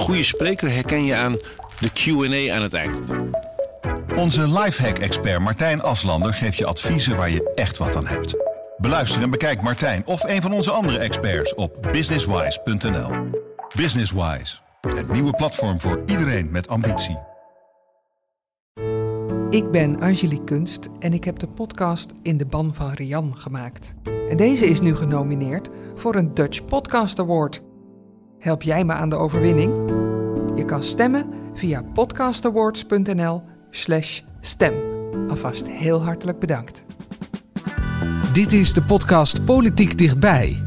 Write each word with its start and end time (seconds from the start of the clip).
goede 0.00 0.22
spreker 0.22 0.70
herken 0.70 1.04
je 1.04 1.14
aan 1.14 1.36
de 1.80 1.90
Q&A 1.92 2.54
aan 2.54 2.62
het 2.62 2.74
eind. 2.74 2.96
Onze 4.16 4.48
lifehack-expert 4.48 5.40
Martijn 5.40 5.82
Aslander 5.82 6.34
geeft 6.34 6.56
je 6.56 6.66
adviezen 6.66 7.16
waar 7.16 7.30
je 7.30 7.52
echt 7.54 7.76
wat 7.76 7.96
aan 7.96 8.06
hebt. 8.06 8.36
Beluister 8.76 9.22
en 9.22 9.30
bekijk 9.30 9.62
Martijn 9.62 10.06
of 10.06 10.22
een 10.24 10.42
van 10.42 10.52
onze 10.52 10.70
andere 10.70 10.98
experts 10.98 11.54
op 11.54 11.88
businesswise.nl. 11.92 13.10
Businesswise, 13.76 14.58
het 14.80 15.12
nieuwe 15.12 15.32
platform 15.32 15.80
voor 15.80 16.02
iedereen 16.06 16.50
met 16.50 16.68
ambitie. 16.68 17.18
Ik 19.50 19.70
ben 19.70 20.00
Angelique 20.00 20.44
Kunst 20.44 20.88
en 20.98 21.12
ik 21.12 21.24
heb 21.24 21.38
de 21.38 21.48
podcast 21.48 22.12
In 22.22 22.36
de 22.36 22.46
Ban 22.46 22.74
van 22.74 22.92
Rian 22.92 23.34
gemaakt. 23.36 23.94
En 24.28 24.36
deze 24.36 24.66
is 24.66 24.80
nu 24.80 24.96
genomineerd 24.96 25.68
voor 25.94 26.14
een 26.14 26.34
Dutch 26.34 26.64
Podcast 26.64 27.18
Award. 27.18 27.62
Help 28.40 28.62
jij 28.62 28.84
me 28.84 28.92
aan 28.92 29.08
de 29.08 29.16
overwinning? 29.16 29.72
Je 30.56 30.64
kan 30.64 30.82
stemmen 30.82 31.26
via 31.54 31.82
podcastawards.nl 31.94 33.42
slash 33.70 34.20
stem. 34.40 34.74
Alvast 35.28 35.68
heel 35.68 36.02
hartelijk 36.02 36.38
bedankt. 36.38 36.82
Dit 38.32 38.52
is 38.52 38.72
de 38.72 38.82
podcast 38.82 39.44
Politiek 39.44 39.98
Dichtbij. 39.98 40.62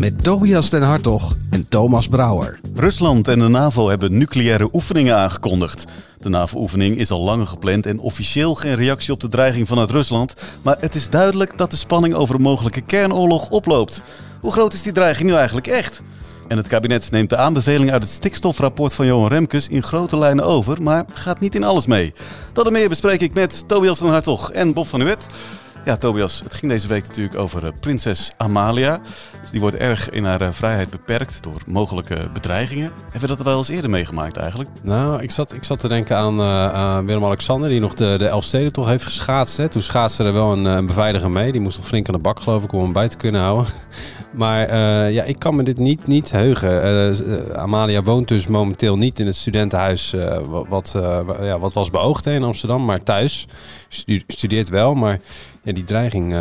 Met 0.00 0.24
Tobias 0.24 0.70
den 0.70 0.82
Hartog 0.82 1.36
en 1.50 1.68
Thomas 1.68 2.08
Brouwer. 2.08 2.60
Rusland 2.74 3.28
en 3.28 3.38
de 3.38 3.48
NAVO 3.48 3.88
hebben 3.88 4.18
nucleaire 4.18 4.68
oefeningen 4.72 5.16
aangekondigd. 5.16 5.84
De 6.18 6.28
NAVO-oefening 6.28 6.96
is 6.96 7.10
al 7.10 7.20
langer 7.20 7.46
gepland 7.46 7.86
en 7.86 7.98
officieel 7.98 8.54
geen 8.54 8.74
reactie 8.74 9.12
op 9.12 9.20
de 9.20 9.28
dreiging 9.28 9.68
vanuit 9.68 9.90
Rusland. 9.90 10.34
Maar 10.62 10.76
het 10.80 10.94
is 10.94 11.10
duidelijk 11.10 11.58
dat 11.58 11.70
de 11.70 11.76
spanning 11.76 12.14
over 12.14 12.34
een 12.34 12.42
mogelijke 12.42 12.80
kernoorlog 12.80 13.50
oploopt. 13.50 14.02
Hoe 14.40 14.52
groot 14.52 14.72
is 14.72 14.82
die 14.82 14.92
dreiging 14.92 15.28
nu 15.28 15.34
eigenlijk 15.34 15.66
echt? 15.66 16.02
En 16.48 16.56
het 16.56 16.68
kabinet 16.68 17.10
neemt 17.10 17.30
de 17.30 17.36
aanbeveling 17.36 17.90
uit 17.90 18.02
het 18.02 18.12
stikstofrapport 18.12 18.94
van 18.94 19.06
Johan 19.06 19.28
Remkes 19.28 19.68
in 19.68 19.82
grote 19.82 20.18
lijnen 20.18 20.44
over, 20.44 20.82
maar 20.82 21.04
gaat 21.12 21.40
niet 21.40 21.54
in 21.54 21.64
alles 21.64 21.86
mee. 21.86 22.12
Dat 22.52 22.66
en 22.66 22.72
meer 22.72 22.88
bespreek 22.88 23.20
ik 23.20 23.34
met 23.34 23.68
Tobias 23.68 23.98
den 23.98 24.08
Hartog 24.08 24.52
en 24.52 24.72
Bob 24.72 24.88
van 24.88 25.00
Uwet. 25.00 25.26
Ja, 25.86 25.96
Tobias, 25.96 26.40
het 26.42 26.54
ging 26.54 26.72
deze 26.72 26.88
week 26.88 27.06
natuurlijk 27.06 27.38
over 27.38 27.64
uh, 27.64 27.70
prinses 27.80 28.30
Amalia. 28.36 29.00
Die 29.50 29.60
wordt 29.60 29.76
erg 29.76 30.10
in 30.10 30.24
haar 30.24 30.42
uh, 30.42 30.48
vrijheid 30.50 30.90
beperkt 30.90 31.42
door 31.42 31.56
mogelijke 31.66 32.28
bedreigingen. 32.32 32.92
Hebben 33.02 33.20
we 33.20 33.36
dat 33.36 33.46
wel 33.46 33.58
eens 33.58 33.68
eerder 33.68 33.90
meegemaakt 33.90 34.36
eigenlijk? 34.36 34.70
Nou, 34.82 35.22
ik 35.22 35.30
zat, 35.30 35.52
ik 35.52 35.64
zat 35.64 35.80
te 35.80 35.88
denken 35.88 36.16
aan 36.16 36.40
uh, 36.40 36.98
Willem-Alexander, 36.98 37.68
die 37.68 37.80
nog 37.80 37.94
de, 37.94 38.14
de 38.18 38.26
Elfstedentocht 38.26 38.88
heeft 38.88 39.04
geschaatst. 39.04 39.56
Hè. 39.56 39.68
Toen 39.68 39.82
schaatste 39.82 40.24
er 40.24 40.32
wel 40.32 40.52
een, 40.52 40.86
beveiliger 40.86 41.30
mee. 41.30 41.52
Die 41.52 41.60
moest 41.60 41.76
nog 41.76 41.86
flink 41.86 42.06
aan 42.08 42.14
de 42.14 42.20
bak, 42.20 42.40
geloof 42.40 42.64
ik, 42.64 42.72
om 42.72 42.82
hem 42.82 42.92
bij 42.92 43.08
te 43.08 43.16
kunnen 43.16 43.40
houden. 43.40 43.66
Maar 44.30 44.76
ja, 45.12 45.22
ik 45.22 45.38
kan 45.38 45.56
me 45.56 45.62
dit 45.62 45.78
niet, 45.78 46.06
niet 46.06 46.30
heugen. 46.30 47.56
Amalia 47.56 48.02
woont 48.02 48.28
dus 48.28 48.46
momenteel 48.46 48.96
niet 48.96 49.18
in 49.18 49.26
het 49.26 49.36
studentenhuis 49.36 50.14
wat, 50.68 50.94
ja, 51.40 51.58
wat 51.58 51.72
was 51.72 51.90
beoogd 51.90 52.26
in 52.26 52.42
Amsterdam, 52.42 52.84
maar 52.84 53.02
thuis. 53.02 53.46
Stu 53.88 54.22
studeert 54.26 54.68
wel, 54.68 54.94
maar 54.94 55.20
ja, 55.66 55.72
die 55.72 55.84
dreiging 55.84 56.36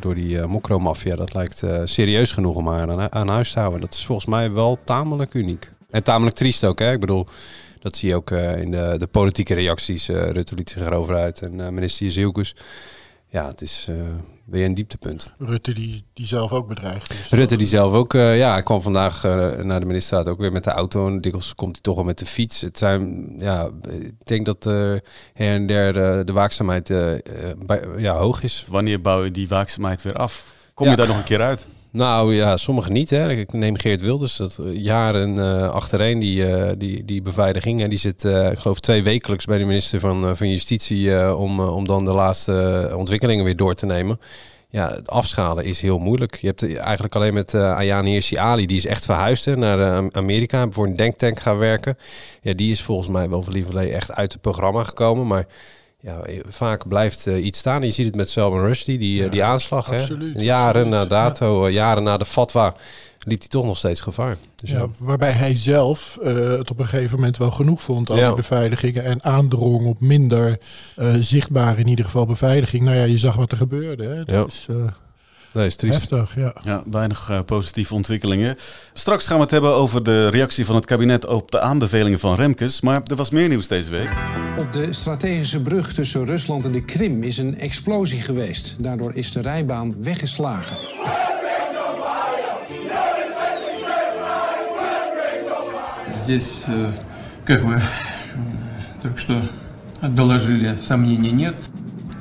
door 0.00 0.14
die 0.14 0.36
uh, 0.36 0.44
mokromafia, 0.44 1.16
dat 1.16 1.34
lijkt 1.34 1.62
serieus 1.84 2.32
genoeg 2.32 2.56
om 2.56 2.68
haar 2.68 2.90
aan, 2.90 3.12
aan, 3.12 3.28
huis 3.28 3.52
te 3.52 3.58
houden. 3.58 3.80
Dat 3.80 3.94
is 3.94 4.06
volgens 4.06 4.26
mij 4.26 4.52
wel 4.52 4.78
tamelijk 4.84 5.34
uniek. 5.34 5.70
En 5.90 6.02
tamelijk 6.02 6.36
triest 6.36 6.64
ook, 6.64 6.78
hè. 6.78 6.92
Ik 6.92 7.00
bedoel, 7.00 7.26
dat 7.80 7.96
zie 7.96 8.08
je 8.08 8.14
ook 8.14 8.30
in 8.30 8.70
de, 8.70 8.94
de 8.98 9.06
politieke 9.06 9.54
reacties. 9.54 10.06
Rutte 10.08 10.54
liet 10.54 10.70
zich 10.70 10.82
erover 10.86 11.16
uit 11.16 11.42
en 11.42 11.74
minister 11.74 12.06
Jezielkus. 12.06 12.54
Ja, 13.32 13.46
het 13.46 13.62
is 13.62 13.88
weer 14.44 14.64
een 14.64 14.74
dieptepunt. 14.74 15.30
Rutte 15.38 15.72
die, 15.72 16.04
die 16.12 16.26
zelf 16.26 16.52
ook 16.52 16.68
bedreigd 16.68 17.10
is. 17.10 17.30
Rutte 17.30 17.56
die 17.56 17.66
zelf 17.66 17.92
ook, 17.92 18.14
uh, 18.14 18.38
ja, 18.38 18.52
hij 18.52 18.62
kwam 18.62 18.82
vandaag 18.82 19.24
uh, 19.24 19.54
naar 19.54 19.80
de 19.80 19.86
ministerraad 19.86 20.28
ook 20.28 20.38
weer 20.38 20.52
met 20.52 20.64
de 20.64 20.70
auto. 20.70 21.06
En 21.06 21.20
dikwijls 21.20 21.54
komt 21.54 21.72
hij 21.72 21.82
toch 21.82 21.94
wel 21.94 22.04
met 22.04 22.18
de 22.18 22.26
fiets. 22.26 22.60
Het 22.60 22.78
zijn, 22.78 23.32
ja, 23.38 23.70
ik 23.90 24.26
denk 24.26 24.46
dat 24.46 24.66
uh, 24.66 24.72
her 24.72 25.02
en 25.34 25.66
der 25.66 25.92
de, 25.92 26.22
de 26.24 26.32
waakzaamheid 26.32 26.88
bij, 27.66 27.82
ja, 27.96 28.16
hoog 28.16 28.42
is. 28.42 28.64
Wanneer 28.68 29.00
bouw 29.00 29.24
je 29.24 29.30
die 29.30 29.48
waakzaamheid 29.48 30.02
weer 30.02 30.16
af? 30.16 30.46
Kom 30.74 30.86
ja. 30.86 30.92
je 30.92 30.98
daar 30.98 31.08
nog 31.08 31.18
een 31.18 31.24
keer 31.24 31.42
uit? 31.42 31.66
Nou 31.92 32.34
ja, 32.34 32.56
sommigen 32.56 32.92
niet. 32.92 33.10
Hè. 33.10 33.30
Ik 33.30 33.52
neem 33.52 33.76
Geert 33.76 34.02
Wilders, 34.02 34.36
dat 34.36 34.60
jaren 34.72 35.36
uh, 35.36 35.70
achtereen 35.70 36.18
die, 36.18 36.48
uh, 36.48 36.70
die, 36.78 37.04
die 37.04 37.22
beveiliging. 37.22 37.82
En 37.82 37.90
die 37.90 37.98
zit, 37.98 38.24
uh, 38.24 38.50
ik 38.50 38.58
geloof, 38.58 38.80
twee 38.80 39.02
wekelijks 39.02 39.44
bij 39.44 39.58
de 39.58 39.64
minister 39.64 40.00
van, 40.00 40.36
van 40.36 40.48
Justitie 40.48 41.36
om, 41.36 41.60
om 41.60 41.86
dan 41.86 42.04
de 42.04 42.12
laatste 42.12 42.90
ontwikkelingen 42.96 43.44
weer 43.44 43.56
door 43.56 43.74
te 43.74 43.86
nemen. 43.86 44.20
Ja, 44.68 44.94
het 44.94 45.10
afschalen 45.10 45.64
is 45.64 45.80
heel 45.80 45.98
moeilijk. 45.98 46.38
Je 46.40 46.46
hebt 46.46 46.76
eigenlijk 46.76 47.14
alleen 47.14 47.34
met 47.34 47.52
uh, 47.52 47.76
Ayaan 47.76 48.04
Hirsi 48.04 48.36
Ali, 48.36 48.66
die 48.66 48.76
is 48.76 48.86
echt 48.86 49.04
verhuisd 49.04 49.46
naar 49.56 50.08
Amerika, 50.12 50.66
voor 50.70 50.86
een 50.86 50.96
denktank 50.96 51.40
gaan 51.40 51.58
werken. 51.58 51.98
Ja, 52.40 52.54
die 52.54 52.70
is 52.70 52.82
volgens 52.82 53.08
mij 53.08 53.28
wel 53.28 53.44
lieverlee 53.48 53.92
echt 53.92 54.12
uit 54.12 54.32
het 54.32 54.40
programma 54.40 54.84
gekomen, 54.84 55.26
maar 55.26 55.46
ja, 56.02 56.22
vaak 56.48 56.88
blijft 56.88 57.26
uh, 57.26 57.44
iets 57.44 57.58
staan. 57.58 57.82
Je 57.82 57.90
ziet 57.90 58.06
het 58.06 58.14
met 58.14 58.30
Salman 58.30 58.64
Rushdie, 58.64 58.98
die, 58.98 59.22
ja, 59.22 59.28
die 59.28 59.44
aanslag. 59.44 59.92
Absoluut, 59.92 60.34
hè? 60.34 60.40
Jaren 60.40 60.66
absoluut. 60.68 60.88
na 60.88 61.04
dato, 61.04 61.68
ja. 61.68 61.72
jaren 61.72 62.02
na 62.02 62.16
de 62.16 62.24
fatwa, 62.24 62.74
liep 63.24 63.38
hij 63.38 63.48
toch 63.48 63.64
nog 63.64 63.76
steeds 63.76 64.00
gevaar. 64.00 64.36
Dus 64.56 64.70
ja, 64.70 64.86
waarbij 64.98 65.30
hij 65.30 65.56
zelf 65.56 66.18
uh, 66.22 66.48
het 66.48 66.70
op 66.70 66.78
een 66.78 66.88
gegeven 66.88 67.16
moment 67.16 67.36
wel 67.36 67.50
genoeg 67.50 67.82
vond, 67.82 68.10
al 68.10 68.16
die 68.16 68.34
beveiligingen. 68.34 69.04
En 69.04 69.24
aandrong 69.24 69.86
op 69.86 70.00
minder 70.00 70.58
uh, 70.96 71.14
zichtbare, 71.20 71.80
in 71.80 71.88
ieder 71.88 72.04
geval, 72.04 72.26
beveiliging. 72.26 72.84
Nou 72.84 72.96
ja, 72.96 73.04
je 73.04 73.18
zag 73.18 73.36
wat 73.36 73.50
er 73.50 73.56
gebeurde. 73.56 74.04
Hè? 74.04 74.24
Dat 74.24 74.48
is, 74.48 74.66
Nee, 75.51 75.65
is 75.65 75.75
triest. 75.75 76.09
Heftig, 76.09 76.35
ja. 76.35 76.53
ja 76.61 76.83
weinig 76.91 77.29
uh, 77.29 77.39
positieve 77.45 77.93
ontwikkelingen. 77.93 78.55
Straks 78.93 79.27
gaan 79.27 79.35
we 79.35 79.41
het 79.41 79.51
hebben 79.51 79.73
over 79.73 80.03
de 80.03 80.27
reactie 80.27 80.65
van 80.65 80.75
het 80.75 80.85
kabinet 80.85 81.25
op 81.25 81.51
de 81.51 81.59
aanbevelingen 81.59 82.19
van 82.19 82.35
Remkes. 82.35 82.81
Maar 82.81 83.01
er 83.05 83.15
was 83.15 83.29
meer 83.29 83.47
nieuws 83.47 83.67
deze 83.67 83.89
week. 83.89 84.09
Op 84.57 84.73
de 84.73 84.93
strategische 84.93 85.61
brug 85.61 85.93
tussen 85.93 86.25
Rusland 86.25 86.65
en 86.65 86.71
de 86.71 86.85
Krim 86.85 87.23
is 87.23 87.37
een 87.37 87.59
explosie 87.59 88.21
geweest. 88.21 88.75
Daardoor 88.79 89.15
is 89.15 89.31
de 89.31 89.41
rijbaan 89.41 89.95
weggeslagen. 90.03 90.77
Здесь, 96.23 96.65
как 97.45 97.63
вы 97.63 97.81
только 99.01 99.17
что 99.17 99.41
доложили, 100.01 100.77
сомнений 100.81 101.31
нет. 101.31 101.55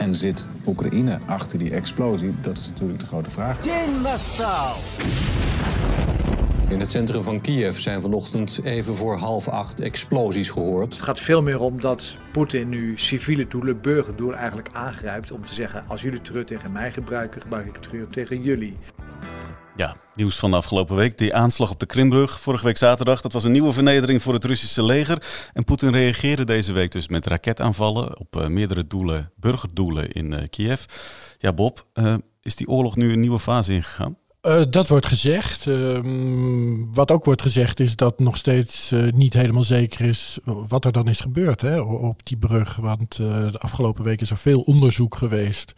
En 0.01 0.16
zit 0.16 0.45
Oekraïne 0.66 1.19
achter 1.25 1.59
die 1.59 1.72
explosie? 1.72 2.35
Dat 2.41 2.57
is 2.57 2.67
natuurlijk 2.67 3.00
de 3.00 3.06
grote 3.06 3.29
vraag. 3.29 3.66
In 6.69 6.79
het 6.79 6.89
centrum 6.89 7.23
van 7.23 7.41
Kiev 7.41 7.78
zijn 7.78 8.01
vanochtend 8.01 8.59
even 8.63 8.95
voor 8.95 9.17
half 9.17 9.47
acht 9.47 9.79
explosies 9.79 10.50
gehoord. 10.50 10.94
Het 10.94 11.01
gaat 11.01 11.19
veel 11.19 11.41
meer 11.41 11.59
om 11.59 11.81
dat 11.81 12.17
Poetin 12.31 12.69
nu 12.69 12.97
civiele 12.97 13.47
doelen, 13.47 13.81
burgerdoelen 13.81 14.38
eigenlijk 14.38 14.69
aangrijpt 14.72 15.31
om 15.31 15.45
te 15.45 15.53
zeggen: 15.53 15.84
als 15.88 16.01
jullie 16.01 16.22
terug 16.22 16.45
tegen 16.45 16.72
mij 16.72 16.91
gebruiken, 16.91 17.41
gebruik 17.41 17.66
ik 17.66 17.78
terug 17.78 18.07
tegen 18.09 18.41
jullie. 18.41 18.78
Ja, 19.75 19.95
nieuws 20.15 20.39
van 20.39 20.51
de 20.51 20.57
afgelopen 20.57 20.95
week. 20.95 21.17
Die 21.17 21.35
aanslag 21.35 21.71
op 21.71 21.79
de 21.79 21.85
Krimbrug 21.85 22.39
vorige 22.39 22.65
week 22.65 22.77
zaterdag. 22.77 23.21
Dat 23.21 23.33
was 23.33 23.43
een 23.43 23.51
nieuwe 23.51 23.73
vernedering 23.73 24.21
voor 24.21 24.33
het 24.33 24.45
Russische 24.45 24.83
leger. 24.83 25.49
En 25.53 25.63
Poetin 25.63 25.91
reageerde 25.91 26.43
deze 26.43 26.73
week 26.73 26.91
dus 26.91 27.07
met 27.07 27.25
raketaanvallen 27.25 28.19
op 28.19 28.35
uh, 28.35 28.47
meerdere 28.47 28.87
doelen, 28.87 29.31
burgerdoelen 29.35 30.11
in 30.11 30.31
uh, 30.31 30.39
Kiev. 30.49 30.83
Ja, 31.37 31.53
Bob, 31.53 31.87
uh, 31.93 32.15
is 32.41 32.55
die 32.55 32.67
oorlog 32.67 32.95
nu 32.95 33.11
een 33.11 33.19
nieuwe 33.19 33.39
fase 33.39 33.73
ingegaan? 33.73 34.17
Uh, 34.47 34.62
dat 34.69 34.88
wordt 34.88 35.06
gezegd. 35.06 35.66
Uh, 35.66 36.00
wat 36.94 37.12
ook 37.12 37.25
wordt 37.25 37.41
gezegd 37.41 37.79
is 37.79 37.96
dat 37.96 38.19
nog 38.19 38.38
steeds 38.38 38.91
uh, 38.91 39.12
niet 39.12 39.34
helemaal 39.34 39.63
zeker 39.63 40.06
is 40.06 40.40
wat 40.44 40.85
er 40.85 40.91
dan 40.91 41.07
is 41.07 41.19
gebeurd 41.19 41.62
hè, 41.62 41.79
op 41.79 42.25
die 42.25 42.38
brug. 42.38 42.75
Want 42.75 43.16
de 43.16 43.59
afgelopen 43.59 44.03
week 44.03 44.22
is 44.22 44.30
er 44.30 44.38
veel 44.38 44.62
onderzoek 44.62 45.16
geweest. 45.16 45.74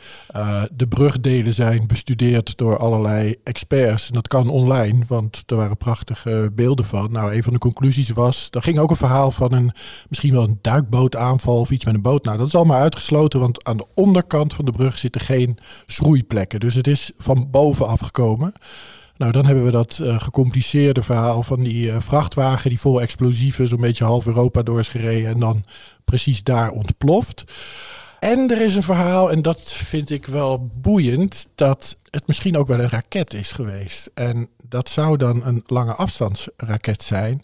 de 0.73 0.88
brugdelen 0.88 1.53
zijn 1.53 1.88
bestudeerd 1.88 2.57
door 2.57 2.78
allerlei 2.78 3.35
experts. 3.44 4.07
En 4.07 4.13
dat 4.13 4.28
kan 4.28 4.50
online, 4.50 5.03
want 5.07 5.44
er 5.46 5.56
waren 5.56 5.78
prachtige 5.78 6.52
beelden 6.56 6.85
van. 6.85 7.12
Nou, 7.12 7.34
een 7.34 7.44
van 7.44 7.53
de 7.53 7.59
conclusies 7.59 8.09
was, 8.09 8.47
er 8.52 8.61
ging 8.61 8.79
ook 8.79 8.90
een 8.90 8.97
verhaal 8.97 9.32
van 9.32 9.53
een 9.53 9.72
misschien 10.09 10.34
wel 10.34 10.43
een 10.43 10.59
duikbootaanval 10.61 11.59
of 11.59 11.72
iets 11.72 11.85
met 11.85 11.93
een 11.93 12.02
boot. 12.02 12.23
Nou, 12.23 12.37
dat 12.37 12.47
is 12.47 12.55
allemaal 12.55 12.82
uitgesloten, 12.82 13.40
want 13.40 13.64
aan 13.64 13.78
de 13.78 13.87
onderkant 13.93 14.53
van 14.53 14.66
de 14.66 14.72
brug 14.72 14.97
zitten 14.97 15.22
geen 15.22 15.58
schroeiplekken. 15.85 16.59
Dus 16.59 16.76
het 16.76 16.87
is 16.87 17.11
van 17.17 17.47
bovenaf 17.52 17.99
gekomen. 17.99 18.53
Nou, 19.17 19.32
dan 19.32 19.46
hebben 19.46 19.66
we 19.66 19.72
dat 19.72 20.00
uh, 20.02 20.20
gecompliceerde 20.20 21.03
verhaal 21.03 21.44
van 21.44 21.64
die 21.64 21.85
uh, 21.85 21.96
vrachtwagen 22.00 22.70
die 22.70 22.79
vol 22.79 23.02
explosieven 23.02 23.67
zo'n 23.67 23.82
beetje 23.82 24.03
half 24.03 24.26
Europa 24.26 24.64
door 24.64 24.79
is 24.79 24.88
gereden 24.88 25.29
en 25.29 25.40
dan 25.40 25.66
precies 26.05 26.44
daar 26.44 26.72
ontploft. 26.72 27.44
En 28.20 28.50
er 28.52 28.61
is 28.61 28.76
een 28.76 28.84
verhaal, 28.84 29.32
en 29.32 29.41
dat 29.41 29.73
vind 29.73 30.09
ik 30.09 30.26
wel 30.26 30.70
boeiend, 30.73 31.47
dat 31.55 31.97
het 32.09 32.28
misschien 32.28 32.58
ook 32.58 32.67
wel 32.67 32.79
een 32.79 32.90
raket 32.90 33.34
is 33.34 33.52
geweest. 33.52 34.09
En 34.14 34.50
dat 34.67 34.90
zou 34.90 35.17
dan 35.17 35.46
een 35.46 35.64
lange 35.66 35.94
afstandsraket 35.94 37.03
zijn. 37.03 37.41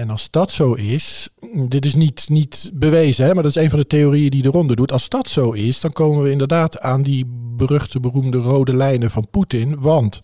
En 0.00 0.10
als 0.10 0.30
dat 0.30 0.50
zo 0.50 0.72
is, 0.72 1.28
dit 1.68 1.84
is 1.84 1.94
niet, 1.94 2.28
niet 2.28 2.70
bewezen, 2.74 3.26
hè, 3.26 3.34
maar 3.34 3.42
dat 3.42 3.56
is 3.56 3.62
een 3.62 3.70
van 3.70 3.78
de 3.78 3.86
theorieën 3.86 4.30
die 4.30 4.44
eronder 4.44 4.76
doet. 4.76 4.92
Als 4.92 5.08
dat 5.08 5.28
zo 5.28 5.52
is, 5.52 5.80
dan 5.80 5.92
komen 5.92 6.22
we 6.22 6.30
inderdaad 6.30 6.80
aan 6.80 7.02
die 7.02 7.24
beruchte, 7.56 8.00
beroemde 8.00 8.38
rode 8.38 8.76
lijnen 8.76 9.10
van 9.10 9.28
Poetin. 9.30 9.80
Want 9.80 10.20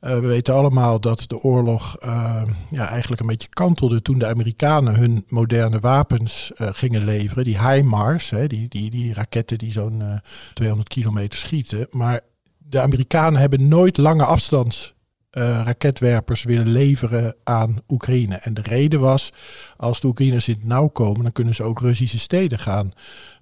Uh, 0.00 0.14
we 0.14 0.26
weten 0.26 0.54
allemaal 0.54 1.00
dat 1.00 1.24
de 1.26 1.42
oorlog 1.42 1.96
uh, 2.04 2.42
ja, 2.70 2.88
eigenlijk 2.88 3.20
een 3.20 3.26
beetje 3.26 3.48
kantelde 3.48 4.02
toen 4.02 4.18
de 4.18 4.26
Amerikanen 4.26 4.94
hun 4.94 5.24
moderne 5.28 5.80
wapens 5.80 6.52
uh, 6.56 6.68
gingen 6.72 7.04
leveren. 7.04 7.44
Die 7.44 7.60
HIMARS, 7.60 8.30
hè, 8.30 8.46
die, 8.46 8.68
die, 8.68 8.90
die 8.90 9.14
raketten 9.14 9.58
die 9.58 9.72
zo'n 9.72 10.20
200 10.54 10.88
kilometer 10.88 11.38
schieten. 11.38 11.86
Maar 11.90 12.20
de 12.58 12.80
Amerikanen 12.80 13.40
hebben 13.40 13.68
nooit 13.68 13.96
lange 13.96 14.24
afstands 14.24 14.94
uh, 15.32 15.62
raketwerpers 15.64 16.42
willen 16.42 16.68
leveren 16.68 17.34
aan 17.44 17.82
Oekraïne. 17.88 18.34
En 18.34 18.54
de 18.54 18.62
reden 18.62 19.00
was, 19.00 19.32
als 19.76 20.00
de 20.00 20.06
Oekraïners 20.06 20.48
in 20.48 20.54
het 20.54 20.64
nauw 20.64 20.88
komen, 20.88 21.22
dan 21.22 21.32
kunnen 21.32 21.54
ze 21.54 21.62
ook 21.62 21.80
Russische 21.80 22.18
steden 22.18 22.58
gaan 22.58 22.92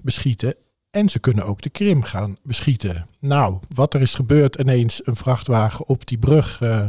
beschieten. 0.00 0.54
En 0.90 1.08
ze 1.08 1.18
kunnen 1.18 1.46
ook 1.46 1.60
de 1.60 1.70
Krim 1.70 2.02
gaan 2.02 2.36
beschieten. 2.42 3.06
Nou, 3.20 3.58
wat 3.74 3.94
er 3.94 4.00
is 4.00 4.14
gebeurd, 4.14 4.56
ineens 4.56 5.00
een 5.04 5.16
vrachtwagen 5.16 5.86
op 5.88 6.06
die 6.06 6.18
brug 6.18 6.60
uh, 6.60 6.86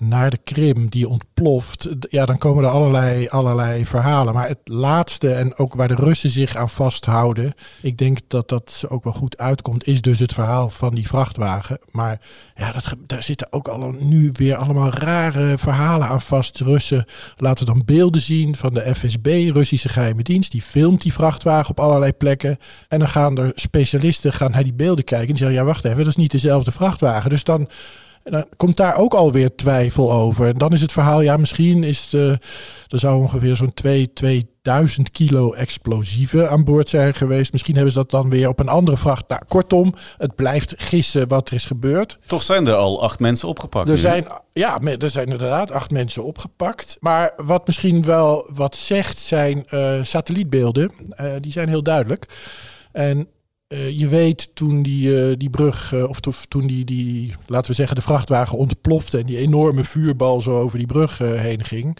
naar 0.00 0.30
de 0.30 0.38
Krim 0.44 0.88
die 0.88 1.08
ontploft. 1.08 1.88
Ja, 2.08 2.26
dan 2.26 2.38
komen 2.38 2.64
er 2.64 2.70
allerlei, 2.70 3.28
allerlei 3.28 3.86
verhalen. 3.86 4.34
Maar 4.34 4.48
het 4.48 4.58
laatste 4.64 5.32
en 5.32 5.56
ook 5.56 5.74
waar 5.74 5.88
de 5.88 5.94
Russen 5.94 6.30
zich 6.30 6.56
aan 6.56 6.70
vasthouden. 6.70 7.54
Ik 7.82 7.98
denk 7.98 8.18
dat 8.26 8.48
dat 8.48 8.70
ze 8.70 8.88
ook 8.88 9.04
wel 9.04 9.12
goed 9.12 9.38
uitkomt. 9.38 9.86
Is 9.86 10.02
dus 10.02 10.18
het 10.18 10.32
verhaal 10.32 10.70
van 10.70 10.94
die 10.94 11.06
vrachtwagen. 11.06 11.78
Maar 11.90 12.20
ja, 12.54 12.72
dat, 12.72 12.94
daar 13.06 13.22
zitten 13.22 13.52
ook 13.52 13.68
al 13.68 13.94
nu 13.98 14.30
weer 14.32 14.56
allemaal 14.56 14.90
rare 14.90 15.58
verhalen 15.58 16.08
aan 16.08 16.22
vast. 16.22 16.60
Russen 16.60 17.04
laten 17.36 17.66
dan 17.66 17.82
beelden 17.84 18.20
zien 18.20 18.56
van 18.56 18.74
de 18.74 18.94
FSB, 18.94 19.26
Russische 19.52 19.88
geheime 19.88 20.22
dienst. 20.22 20.50
Die 20.50 20.62
filmt 20.62 21.02
die 21.02 21.12
vrachtwagen 21.12 21.70
op 21.70 21.80
allerlei 21.80 22.12
plekken. 22.12 22.58
En 22.88 22.98
dan 22.98 23.08
gaan 23.08 23.38
er 23.38 23.52
specialisten 23.54 24.32
gaan 24.32 24.50
naar 24.50 24.62
die 24.62 24.72
beelden 24.72 25.04
kijken. 25.04 25.28
En 25.28 25.34
die 25.34 25.44
zeggen, 25.44 25.58
ja 25.58 25.64
wacht 25.64 25.84
even, 25.84 25.98
dat 25.98 26.06
is 26.06 26.16
niet 26.16 26.30
dezelfde 26.30 26.72
vrachtwagen. 26.72 27.30
Dus 27.30 27.44
dan 27.44 27.68
en 28.22 28.32
dan 28.32 28.46
komt 28.56 28.76
daar 28.76 28.96
ook 28.96 29.14
alweer 29.14 29.54
twijfel 29.54 30.12
over. 30.12 30.46
En 30.46 30.58
dan 30.58 30.72
is 30.72 30.80
het 30.80 30.92
verhaal, 30.92 31.20
ja, 31.20 31.36
misschien 31.36 31.84
is 31.84 32.12
er 32.92 32.98
zou 32.98 33.20
ongeveer 33.20 33.56
zo'n 33.56 33.74
2, 33.74 34.12
2000 34.12 35.10
kilo 35.10 35.52
explosieven 35.52 36.50
aan 36.50 36.64
boord 36.64 36.88
zijn 36.88 37.14
geweest. 37.14 37.52
Misschien 37.52 37.74
hebben 37.74 37.92
ze 37.92 37.98
dat 37.98 38.10
dan 38.10 38.30
weer 38.30 38.48
op 38.48 38.60
een 38.60 38.68
andere 38.68 38.96
vracht. 38.96 39.28
Nou, 39.28 39.42
kortom, 39.48 39.94
het 40.16 40.34
blijft 40.34 40.74
gissen 40.76 41.28
wat 41.28 41.48
er 41.48 41.54
is 41.54 41.64
gebeurd. 41.64 42.18
Toch 42.26 42.42
zijn 42.42 42.66
er 42.66 42.74
al 42.74 43.02
acht 43.02 43.18
mensen 43.18 43.48
opgepakt. 43.48 43.88
Er 43.88 43.98
zijn, 43.98 44.26
ja, 44.52 44.80
er 44.80 45.10
zijn 45.10 45.26
inderdaad 45.26 45.70
acht 45.70 45.90
mensen 45.90 46.24
opgepakt. 46.24 46.96
Maar 47.00 47.32
wat 47.36 47.66
misschien 47.66 48.02
wel 48.02 48.48
wat 48.52 48.76
zegt, 48.76 49.18
zijn 49.18 49.66
uh, 49.70 50.02
satellietbeelden. 50.02 50.92
Uh, 51.20 51.32
die 51.40 51.52
zijn 51.52 51.68
heel 51.68 51.82
duidelijk. 51.82 52.26
En 52.92 53.28
uh, 53.72 53.98
je 53.98 54.08
weet 54.08 54.50
toen 54.54 54.82
die, 54.82 55.08
uh, 55.08 55.34
die 55.36 55.50
brug, 55.50 55.92
uh, 55.92 56.08
of 56.08 56.20
toen 56.48 56.66
die, 56.66 56.84
die, 56.84 57.34
laten 57.46 57.70
we 57.70 57.76
zeggen, 57.76 57.96
de 57.96 58.02
vrachtwagen 58.02 58.58
ontplofte 58.58 59.18
en 59.18 59.26
die 59.26 59.38
enorme 59.38 59.84
vuurbal 59.84 60.40
zo 60.40 60.60
over 60.60 60.78
die 60.78 60.86
brug 60.86 61.18
heen 61.18 61.64
ging. 61.64 61.98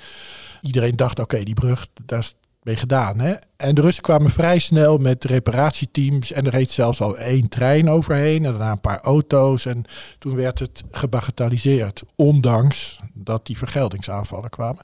Iedereen 0.60 0.96
dacht, 0.96 1.18
oké, 1.18 1.42
die 1.42 1.54
brug, 1.54 1.86
daar 2.04 2.18
is 2.18 2.34
mee 2.62 2.76
gedaan. 2.76 3.20
Hè? 3.20 3.34
En 3.56 3.74
de 3.74 3.80
Russen 3.80 4.02
kwamen 4.02 4.30
vrij 4.30 4.58
snel 4.58 4.98
met 4.98 5.24
reparatieteams 5.24 6.32
en 6.32 6.46
er 6.46 6.52
reed 6.52 6.70
zelfs 6.70 7.00
al 7.00 7.18
één 7.18 7.48
trein 7.48 7.90
overheen 7.90 8.44
en 8.44 8.50
daarna 8.50 8.70
een 8.70 8.80
paar 8.80 9.00
auto's. 9.00 9.66
En 9.66 9.84
toen 10.18 10.34
werd 10.34 10.58
het 10.58 10.82
gebagatelliseerd, 10.90 12.02
ondanks 12.16 13.00
dat 13.14 13.46
die 13.46 13.58
vergeldingsaanvallen 13.58 14.50
kwamen. 14.50 14.82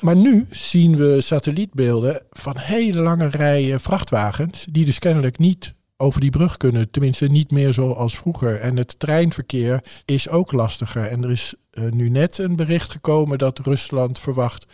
Maar 0.00 0.16
nu 0.16 0.46
zien 0.50 0.96
we 0.96 1.20
satellietbeelden 1.20 2.22
van 2.30 2.58
hele 2.58 3.00
lange 3.00 3.28
rijen 3.28 3.80
vrachtwagens, 3.80 4.66
die 4.70 4.84
dus 4.84 4.98
kennelijk 4.98 5.38
niet 5.38 5.74
over 6.00 6.20
die 6.20 6.30
brug 6.30 6.56
kunnen. 6.56 6.90
Tenminste, 6.90 7.26
niet 7.26 7.50
meer 7.50 7.74
zoals 7.74 8.16
vroeger. 8.16 8.60
En 8.60 8.76
het 8.76 8.98
treinverkeer 8.98 9.84
is 10.04 10.28
ook 10.28 10.52
lastiger. 10.52 11.06
En 11.06 11.24
er 11.24 11.30
is 11.30 11.54
uh, 11.72 11.90
nu 11.90 12.08
net 12.08 12.38
een 12.38 12.56
bericht 12.56 12.90
gekomen 12.90 13.38
dat 13.38 13.58
Rusland 13.58 14.18
verwacht 14.18 14.66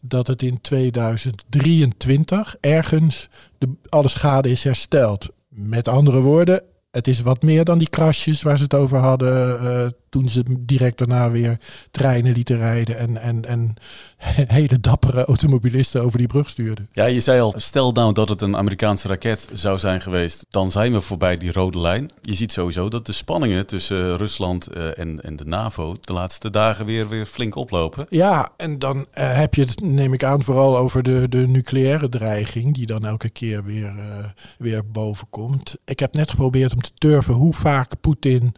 dat 0.00 0.26
het 0.26 0.42
in 0.42 0.60
2023 0.60 2.56
ergens 2.60 3.28
de, 3.58 3.68
alle 3.88 4.08
schade 4.08 4.50
is 4.50 4.64
hersteld. 4.64 5.28
Met 5.48 5.88
andere 5.88 6.20
woorden, 6.20 6.62
het 6.90 7.08
is 7.08 7.20
wat 7.20 7.42
meer 7.42 7.64
dan 7.64 7.78
die 7.78 7.88
krasjes 7.88 8.42
waar 8.42 8.56
ze 8.56 8.62
het 8.62 8.74
over 8.74 8.98
hadden 8.98 9.62
uh, 9.62 9.86
toen 10.08 10.28
ze 10.28 10.44
direct 10.58 10.98
daarna 10.98 11.30
weer 11.30 11.58
treinen 11.90 12.32
lieten 12.32 12.56
rijden 12.56 12.98
en, 12.98 13.16
en, 13.16 13.44
en 13.44 13.74
hele 14.58 14.80
dappere 14.80 15.24
automobilisten 15.24 16.02
over 16.02 16.18
die 16.18 16.26
brug 16.26 16.50
stuurden. 16.50 16.88
Ja, 16.92 17.04
je 17.04 17.20
zei 17.20 17.40
al, 17.40 17.54
stel 17.56 17.92
nou 17.92 18.12
dat 18.12 18.28
het 18.28 18.40
een 18.40 18.56
Amerikaanse 18.56 19.08
raket 19.08 19.48
zou 19.52 19.78
zijn 19.78 20.00
geweest, 20.00 20.46
dan 20.50 20.70
zijn 20.70 20.92
we 20.92 21.00
voorbij 21.00 21.36
die 21.36 21.52
rode 21.52 21.78
lijn. 21.78 22.10
Je 22.22 22.34
ziet 22.34 22.52
sowieso 22.52 22.88
dat 22.88 23.06
de 23.06 23.12
spanningen 23.12 23.66
tussen 23.66 24.16
Rusland 24.16 24.76
uh, 24.76 24.98
en, 24.98 25.20
en 25.20 25.36
de 25.36 25.44
NAVO 25.44 25.96
de 26.00 26.12
laatste 26.12 26.50
dagen 26.50 26.84
weer, 26.84 27.08
weer 27.08 27.26
flink 27.26 27.54
oplopen. 27.54 28.06
Ja, 28.08 28.52
en 28.56 28.78
dan 28.78 28.96
uh, 28.96 29.04
heb 29.14 29.54
je 29.54 29.62
het, 29.62 29.80
neem 29.80 30.12
ik 30.12 30.24
aan, 30.24 30.42
vooral 30.42 30.78
over 30.78 31.02
de, 31.02 31.28
de 31.28 31.46
nucleaire 31.46 32.08
dreiging, 32.08 32.74
die 32.74 32.86
dan 32.86 33.04
elke 33.04 33.30
keer 33.30 33.64
weer, 33.64 33.92
uh, 33.96 34.24
weer 34.58 34.90
boven 34.90 35.26
komt. 35.30 35.76
Ik 35.84 35.98
heb 35.98 36.14
net 36.14 36.30
geprobeerd 36.30 36.72
om 36.72 36.80
te 36.80 36.90
turven 36.94 37.34
hoe 37.34 37.54
vaak 37.54 38.00
Poetin 38.00 38.54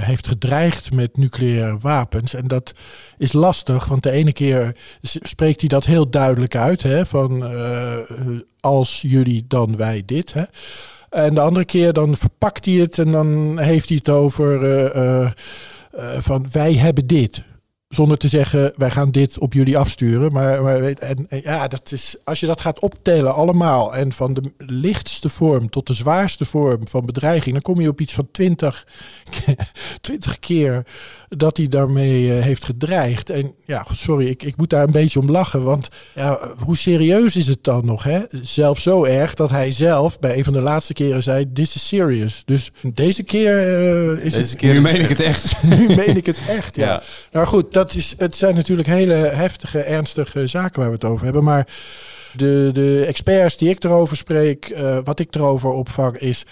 heeft 0.00 0.26
gedreigd 0.26 0.92
met 0.92 1.16
nucleaire 1.16 1.78
wapens. 1.78 2.34
En 2.34 2.48
dat 2.48 2.72
is 3.18 3.32
lastig, 3.32 3.84
want 3.84 4.02
de 4.02 4.10
ene 4.10 4.32
keer 4.32 4.76
spreekt 5.02 5.60
hij 5.60 5.68
dat 5.68 5.84
heel 5.84 6.10
duidelijk 6.10 6.56
uit. 6.56 6.82
Hè, 6.82 7.06
van 7.06 7.52
uh, 7.52 7.96
als 8.60 9.02
jullie, 9.06 9.44
dan 9.48 9.76
wij 9.76 10.02
dit. 10.06 10.32
Hè. 10.32 10.42
En 11.10 11.34
de 11.34 11.40
andere 11.40 11.64
keer 11.64 11.92
dan 11.92 12.16
verpakt 12.16 12.64
hij 12.64 12.74
het 12.74 12.98
en 12.98 13.10
dan 13.12 13.58
heeft 13.58 13.88
hij 13.88 13.96
het 13.96 14.08
over 14.08 14.62
uh, 14.62 15.30
uh, 15.96 16.18
van 16.18 16.46
wij 16.52 16.74
hebben 16.74 17.06
dit 17.06 17.42
zonder 17.90 18.18
te 18.18 18.28
zeggen, 18.28 18.72
wij 18.76 18.90
gaan 18.90 19.10
dit 19.10 19.38
op 19.38 19.52
jullie 19.52 19.78
afsturen. 19.78 20.32
Maar, 20.32 20.62
maar 20.62 20.82
en, 20.82 21.26
en, 21.28 21.40
ja, 21.42 21.68
dat 21.68 21.92
is, 21.92 22.16
als 22.24 22.40
je 22.40 22.46
dat 22.46 22.60
gaat 22.60 22.78
optellen 22.78 23.34
allemaal. 23.34 23.94
En 23.94 24.12
van 24.12 24.34
de 24.34 24.42
lichtste 24.58 25.28
vorm 25.28 25.70
tot 25.70 25.86
de 25.86 25.94
zwaarste 25.94 26.44
vorm 26.44 26.88
van 26.88 27.06
bedreiging. 27.06 27.52
Dan 27.52 27.62
kom 27.62 27.80
je 27.80 27.88
op 27.88 28.00
iets 28.00 28.12
van 28.12 28.28
20, 28.32 28.86
20 30.00 30.38
keer 30.48 30.84
dat 31.28 31.56
hij 31.56 31.68
daarmee 31.68 32.36
uh, 32.36 32.42
heeft 32.42 32.64
gedreigd. 32.64 33.30
En 33.30 33.54
ja, 33.66 33.86
sorry, 33.92 34.26
ik, 34.26 34.42
ik 34.42 34.56
moet 34.56 34.70
daar 34.70 34.84
een 34.84 34.92
beetje 34.92 35.20
om 35.20 35.30
lachen. 35.30 35.62
Want 35.62 35.88
ja, 36.14 36.40
hoe 36.64 36.76
serieus 36.76 37.36
is 37.36 37.46
het 37.46 37.64
dan 37.64 37.84
nog? 37.84 38.02
Hè? 38.02 38.20
Zelfs 38.42 38.82
zo 38.82 39.04
erg 39.04 39.34
dat 39.34 39.50
hij 39.50 39.72
zelf 39.72 40.18
bij 40.18 40.36
een 40.36 40.44
van 40.44 40.52
de 40.52 40.60
laatste 40.60 40.92
keren 40.92 41.22
zei: 41.22 41.52
This 41.52 41.74
is 41.74 41.86
serious. 41.86 42.42
Dus 42.44 42.70
deze 42.94 43.22
keer 43.22 43.54
uh, 43.54 44.24
is 44.24 44.32
deze 44.32 44.36
het. 44.36 44.56
Keer 44.56 44.72
nu 44.72 44.80
meen 44.80 45.00
ik 45.00 45.08
het 45.08 45.20
echt. 45.20 45.62
nu 45.78 45.94
meen 45.94 46.16
ik 46.16 46.26
het 46.26 46.40
echt, 46.48 46.76
ja. 46.76 46.86
ja. 46.86 47.02
Nou 47.32 47.46
goed, 47.46 47.72
dat 47.80 47.94
is, 47.94 48.14
het 48.18 48.36
zijn 48.36 48.54
natuurlijk 48.54 48.88
hele 48.88 49.14
heftige, 49.14 49.80
ernstige 49.80 50.46
zaken 50.46 50.80
waar 50.80 50.88
we 50.88 50.94
het 50.94 51.04
over 51.04 51.24
hebben. 51.24 51.44
Maar 51.44 51.66
de, 52.36 52.70
de 52.72 53.04
experts 53.04 53.56
die 53.56 53.68
ik 53.68 53.84
erover 53.84 54.16
spreek, 54.16 54.68
uh, 54.70 54.98
wat 55.04 55.18
ik 55.18 55.34
erover 55.34 55.70
opvang, 55.70 56.16
is 56.16 56.44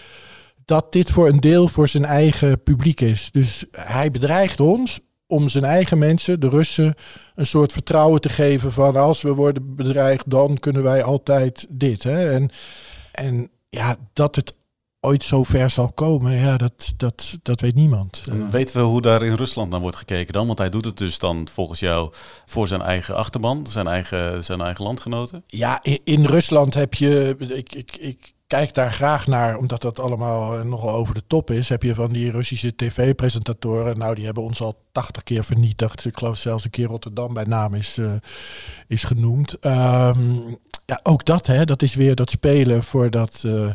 dat 0.64 0.92
dit 0.92 1.10
voor 1.10 1.28
een 1.28 1.40
deel 1.40 1.68
voor 1.68 1.88
zijn 1.88 2.04
eigen 2.04 2.62
publiek 2.62 3.00
is. 3.00 3.28
Dus 3.30 3.64
hij 3.70 4.10
bedreigt 4.10 4.60
ons 4.60 5.00
om 5.26 5.48
zijn 5.48 5.64
eigen 5.64 5.98
mensen, 5.98 6.40
de 6.40 6.48
Russen, 6.48 6.94
een 7.34 7.46
soort 7.46 7.72
vertrouwen 7.72 8.20
te 8.20 8.28
geven 8.28 8.72
van 8.72 8.96
als 8.96 9.22
we 9.22 9.34
worden 9.34 9.74
bedreigd, 9.76 10.30
dan 10.30 10.58
kunnen 10.58 10.82
wij 10.82 11.02
altijd 11.02 11.66
dit. 11.68 12.02
Hè? 12.02 12.32
En, 12.32 12.50
en 13.12 13.50
ja, 13.68 13.96
dat 14.12 14.36
het 14.36 14.54
ooit 15.00 15.24
zo 15.24 15.44
ver 15.44 15.70
zal 15.70 15.92
komen, 15.92 16.32
ja, 16.32 16.56
dat, 16.56 16.92
dat, 16.96 17.38
dat 17.42 17.60
weet 17.60 17.74
niemand. 17.74 18.24
En 18.30 18.50
weten 18.50 18.76
we 18.76 18.82
hoe 18.82 19.02
daar 19.02 19.22
in 19.22 19.34
Rusland 19.34 19.70
naar 19.70 19.80
wordt 19.80 19.96
gekeken 19.96 20.32
dan? 20.32 20.46
Want 20.46 20.58
hij 20.58 20.68
doet 20.68 20.84
het 20.84 20.96
dus 20.96 21.18
dan 21.18 21.48
volgens 21.52 21.80
jou 21.80 22.12
voor 22.46 22.68
zijn 22.68 22.82
eigen 22.82 23.14
achterban, 23.14 23.66
zijn 23.66 23.86
eigen, 23.86 24.44
zijn 24.44 24.60
eigen 24.60 24.84
landgenoten? 24.84 25.44
Ja, 25.46 25.78
in, 25.82 26.00
in 26.04 26.24
Rusland 26.24 26.74
heb 26.74 26.94
je, 26.94 27.36
ik, 27.38 27.74
ik, 27.74 27.96
ik 27.96 28.32
kijk 28.46 28.74
daar 28.74 28.92
graag 28.92 29.26
naar, 29.26 29.58
omdat 29.58 29.82
dat 29.82 30.00
allemaal 30.00 30.64
nogal 30.64 30.94
over 30.94 31.14
de 31.14 31.22
top 31.26 31.50
is. 31.50 31.68
Heb 31.68 31.82
je 31.82 31.94
van 31.94 32.10
die 32.10 32.30
Russische 32.30 32.76
tv-presentatoren, 32.76 33.98
nou 33.98 34.14
die 34.14 34.24
hebben 34.24 34.42
ons 34.42 34.60
al 34.60 34.82
80 34.92 35.22
keer 35.22 35.44
vernietigd. 35.44 36.04
Ik 36.04 36.18
geloof 36.18 36.36
zelfs 36.36 36.64
een 36.64 36.70
keer 36.70 36.86
Rotterdam 36.86 37.34
bij 37.34 37.44
naam 37.44 37.74
is, 37.74 37.96
uh, 37.98 38.12
is 38.86 39.04
genoemd. 39.04 39.56
Um, 39.66 40.58
ja, 40.86 41.00
ook 41.02 41.24
dat, 41.24 41.46
hè, 41.46 41.64
dat 41.64 41.82
is 41.82 41.94
weer 41.94 42.14
dat 42.14 42.30
spelen 42.30 42.84
voor 42.84 43.10
dat... 43.10 43.42
Uh, 43.46 43.70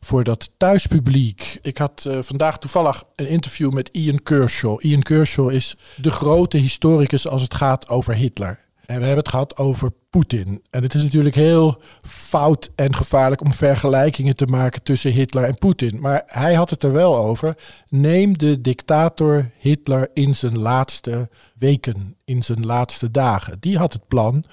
voor 0.00 0.24
dat 0.24 0.50
thuispubliek. 0.56 1.58
Ik 1.62 1.78
had 1.78 2.04
uh, 2.08 2.18
vandaag 2.22 2.58
toevallig 2.58 3.04
een 3.14 3.28
interview 3.28 3.72
met 3.72 3.88
Ian 3.92 4.22
Kershaw. 4.22 4.84
Ian 4.84 5.02
Kershaw 5.02 5.50
is 5.50 5.76
de 5.96 6.10
grote 6.10 6.56
historicus 6.56 7.28
als 7.28 7.42
het 7.42 7.54
gaat 7.54 7.88
over 7.88 8.14
Hitler. 8.14 8.64
En 8.86 8.98
we 8.98 9.04
hebben 9.04 9.24
het 9.24 9.28
gehad 9.28 9.56
over 9.56 9.92
Poetin. 10.10 10.62
En 10.70 10.82
het 10.82 10.94
is 10.94 11.02
natuurlijk 11.02 11.34
heel 11.34 11.80
fout 12.06 12.70
en 12.74 12.94
gevaarlijk 12.94 13.40
om 13.40 13.52
vergelijkingen 13.52 14.36
te 14.36 14.46
maken 14.46 14.82
tussen 14.82 15.12
Hitler 15.12 15.44
en 15.44 15.58
Poetin. 15.58 16.00
Maar 16.00 16.22
hij 16.26 16.54
had 16.54 16.70
het 16.70 16.82
er 16.82 16.92
wel 16.92 17.16
over. 17.16 17.56
Neem 17.88 18.38
de 18.38 18.60
dictator 18.60 19.50
Hitler 19.58 20.10
in 20.14 20.34
zijn 20.34 20.58
laatste 20.58 21.28
weken, 21.58 22.16
in 22.24 22.42
zijn 22.42 22.66
laatste 22.66 23.10
dagen. 23.10 23.56
Die 23.60 23.78
had 23.78 23.92
het 23.92 24.08
plan 24.08 24.44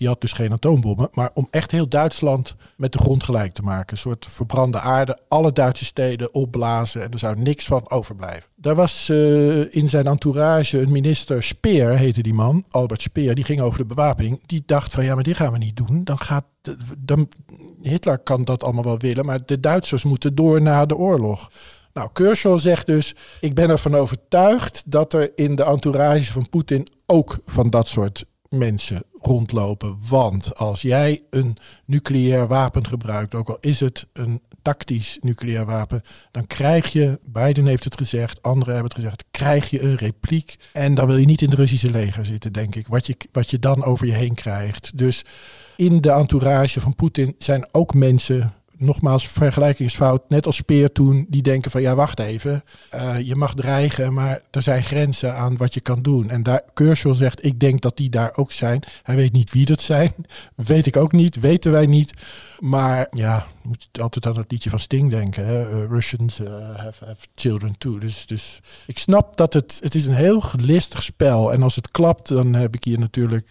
die 0.00 0.08
had 0.08 0.20
dus 0.20 0.32
geen 0.32 0.52
atoombommen. 0.52 1.08
Maar 1.12 1.30
om 1.34 1.48
echt 1.50 1.70
heel 1.70 1.88
Duitsland 1.88 2.56
met 2.76 2.92
de 2.92 2.98
grond 2.98 3.24
gelijk 3.24 3.52
te 3.52 3.62
maken. 3.62 3.92
Een 3.92 4.02
soort 4.02 4.26
verbrande 4.30 4.80
aarde. 4.80 5.18
Alle 5.28 5.52
Duitse 5.52 5.84
steden 5.84 6.34
opblazen. 6.34 7.02
En 7.02 7.10
er 7.10 7.18
zou 7.18 7.36
niks 7.40 7.64
van 7.64 7.90
overblijven. 7.90 8.50
Daar 8.56 8.74
was 8.74 9.08
uh, 9.08 9.74
in 9.74 9.88
zijn 9.88 10.06
entourage 10.06 10.80
een 10.80 10.92
minister 10.92 11.42
Speer, 11.42 11.88
heette 11.88 12.22
die 12.22 12.34
man. 12.34 12.64
Albert 12.70 13.00
Speer. 13.00 13.34
Die 13.34 13.44
ging 13.44 13.60
over 13.60 13.78
de 13.78 13.84
bewapening. 13.84 14.40
Die 14.46 14.62
dacht 14.66 14.92
van 14.92 15.04
ja, 15.04 15.14
maar 15.14 15.22
dit 15.22 15.36
gaan 15.36 15.52
we 15.52 15.58
niet 15.58 15.76
doen. 15.76 16.04
Dan 16.04 16.18
gaat. 16.18 16.44
Dan, 16.98 17.28
Hitler 17.82 18.18
kan 18.18 18.44
dat 18.44 18.64
allemaal 18.64 18.84
wel 18.84 18.98
willen. 18.98 19.26
Maar 19.26 19.40
de 19.46 19.60
Duitsers 19.60 20.04
moeten 20.04 20.34
door 20.34 20.62
na 20.62 20.86
de 20.86 20.96
oorlog. 20.96 21.50
Nou, 21.92 22.08
Kershaw 22.12 22.58
zegt 22.58 22.86
dus: 22.86 23.14
Ik 23.40 23.54
ben 23.54 23.70
ervan 23.70 23.94
overtuigd 23.94 24.82
dat 24.86 25.12
er 25.12 25.32
in 25.34 25.54
de 25.54 25.64
entourage 25.64 26.32
van 26.32 26.48
Poetin 26.48 26.86
ook 27.06 27.38
van 27.46 27.70
dat 27.70 27.88
soort 27.88 28.24
mensen 28.48 29.02
rondlopen. 29.20 29.98
Want 30.08 30.56
als 30.56 30.82
jij 30.82 31.22
een 31.30 31.56
nucleair 31.84 32.46
wapen 32.46 32.86
gebruikt, 32.86 33.34
ook 33.34 33.48
al 33.48 33.58
is 33.60 33.80
het 33.80 34.06
een 34.12 34.40
tactisch 34.62 35.18
nucleair 35.20 35.66
wapen, 35.66 36.02
dan 36.30 36.46
krijg 36.46 36.92
je, 36.92 37.18
Biden 37.24 37.66
heeft 37.66 37.84
het 37.84 37.96
gezegd, 37.96 38.42
anderen 38.42 38.74
hebben 38.74 38.92
het 38.92 39.00
gezegd, 39.00 39.24
krijg 39.30 39.70
je 39.70 39.82
een 39.82 39.96
repliek. 39.96 40.56
En 40.72 40.94
dan 40.94 41.06
wil 41.06 41.16
je 41.16 41.26
niet 41.26 41.42
in 41.42 41.48
het 41.48 41.58
Russische 41.58 41.90
leger 41.90 42.26
zitten, 42.26 42.52
denk 42.52 42.74
ik. 42.74 42.86
Wat 42.86 43.06
je, 43.06 43.16
wat 43.32 43.50
je 43.50 43.58
dan 43.58 43.84
over 43.84 44.06
je 44.06 44.12
heen 44.12 44.34
krijgt. 44.34 44.98
Dus 44.98 45.24
in 45.76 46.00
de 46.00 46.10
entourage 46.10 46.80
van 46.80 46.94
Poetin 46.94 47.34
zijn 47.38 47.68
ook 47.72 47.94
mensen 47.94 48.52
nogmaals, 48.80 49.28
vergelijkingsfout, 49.28 50.28
net 50.28 50.46
als 50.46 50.56
Speer 50.56 50.92
toen, 50.92 51.26
die 51.28 51.42
denken 51.42 51.70
van 51.70 51.80
ja, 51.80 51.94
wacht 51.94 52.20
even, 52.20 52.64
uh, 52.94 53.20
je 53.20 53.36
mag 53.36 53.54
dreigen, 53.54 54.12
maar 54.12 54.40
er 54.50 54.62
zijn 54.62 54.84
grenzen 54.84 55.36
aan 55.36 55.56
wat 55.56 55.74
je 55.74 55.80
kan 55.80 56.02
doen. 56.02 56.30
En 56.30 56.42
daar, 56.42 56.62
Kershaw 56.74 57.14
zegt, 57.14 57.44
ik 57.44 57.60
denk 57.60 57.80
dat 57.80 57.96
die 57.96 58.10
daar 58.10 58.32
ook 58.36 58.52
zijn. 58.52 58.82
Hij 59.02 59.16
weet 59.16 59.32
niet 59.32 59.52
wie 59.52 59.64
dat 59.64 59.80
zijn, 59.80 60.12
weet 60.54 60.86
ik 60.86 60.96
ook 60.96 61.12
niet, 61.12 61.40
weten 61.40 61.72
wij 61.72 61.86
niet. 61.86 62.12
Maar 62.58 63.06
ja, 63.10 63.46
moet 63.62 63.88
altijd 64.00 64.26
aan 64.26 64.36
het 64.36 64.50
liedje 64.50 64.70
van 64.70 64.78
Sting 64.78 65.10
denken. 65.10 65.46
Hè? 65.46 65.70
Uh, 65.70 65.88
Russians 65.88 66.40
uh, 66.40 66.48
have, 66.76 67.16
children 67.34 67.78
too. 67.78 67.98
Dus, 67.98 68.26
dus 68.26 68.60
ik 68.86 68.98
snap 68.98 69.36
dat 69.36 69.52
het, 69.52 69.78
het 69.82 69.94
is 69.94 70.06
een 70.06 70.14
heel 70.14 70.40
gelistig 70.40 71.02
spel. 71.02 71.52
En 71.52 71.62
als 71.62 71.76
het 71.76 71.90
klapt, 71.90 72.28
dan 72.28 72.54
heb 72.54 72.74
ik 72.74 72.84
hier 72.84 72.98
natuurlijk 72.98 73.48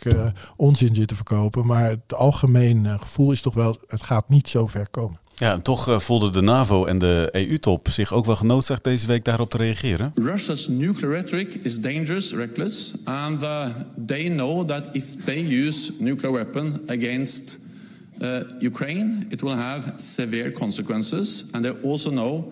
onzin 0.55 0.95
zitten 0.95 1.15
verkopen. 1.15 1.65
Maar 1.65 1.89
het 1.89 2.13
algemeen 2.13 2.99
gevoel 2.99 3.31
is 3.31 3.41
toch 3.41 3.53
wel, 3.53 3.77
het 3.87 4.03
gaat 4.03 4.29
niet 4.29 4.49
zo 4.49 4.67
ver 4.67 4.89
komen. 4.89 5.18
Ja, 5.39 5.53
en 5.53 5.61
toch 5.61 5.89
uh, 5.89 5.99
voelden 5.99 6.33
de 6.33 6.41
NAVO 6.41 6.85
en 6.85 6.97
de 6.97 7.29
EU-top 7.31 7.87
zich 7.87 8.13
ook 8.13 8.25
wel 8.25 8.35
genoodzaakt 8.35 8.83
deze 8.83 9.07
week 9.07 9.25
daarop 9.25 9.49
te 9.49 9.57
reageren. 9.57 10.11
Russia's 10.15 10.67
nuclear 10.67 11.13
rhetoric 11.13 11.53
is 11.53 11.81
dangerous, 11.81 12.33
reckless, 12.33 12.93
and 13.03 13.43
uh, 13.43 13.67
they 14.05 14.29
know 14.29 14.67
that 14.67 14.87
if 14.91 15.15
they 15.23 15.65
use 15.65 15.93
nuclear 15.99 16.33
weapon 16.33 16.81
against 16.87 17.59
uh, 18.21 18.39
Ukraine, 18.59 19.25
it 19.29 19.41
will 19.41 19.55
have 19.55 19.81
severe 19.97 20.51
consequences, 20.51 21.45
and 21.51 21.63
they 21.63 21.89
also 21.89 22.09
know 22.09 22.51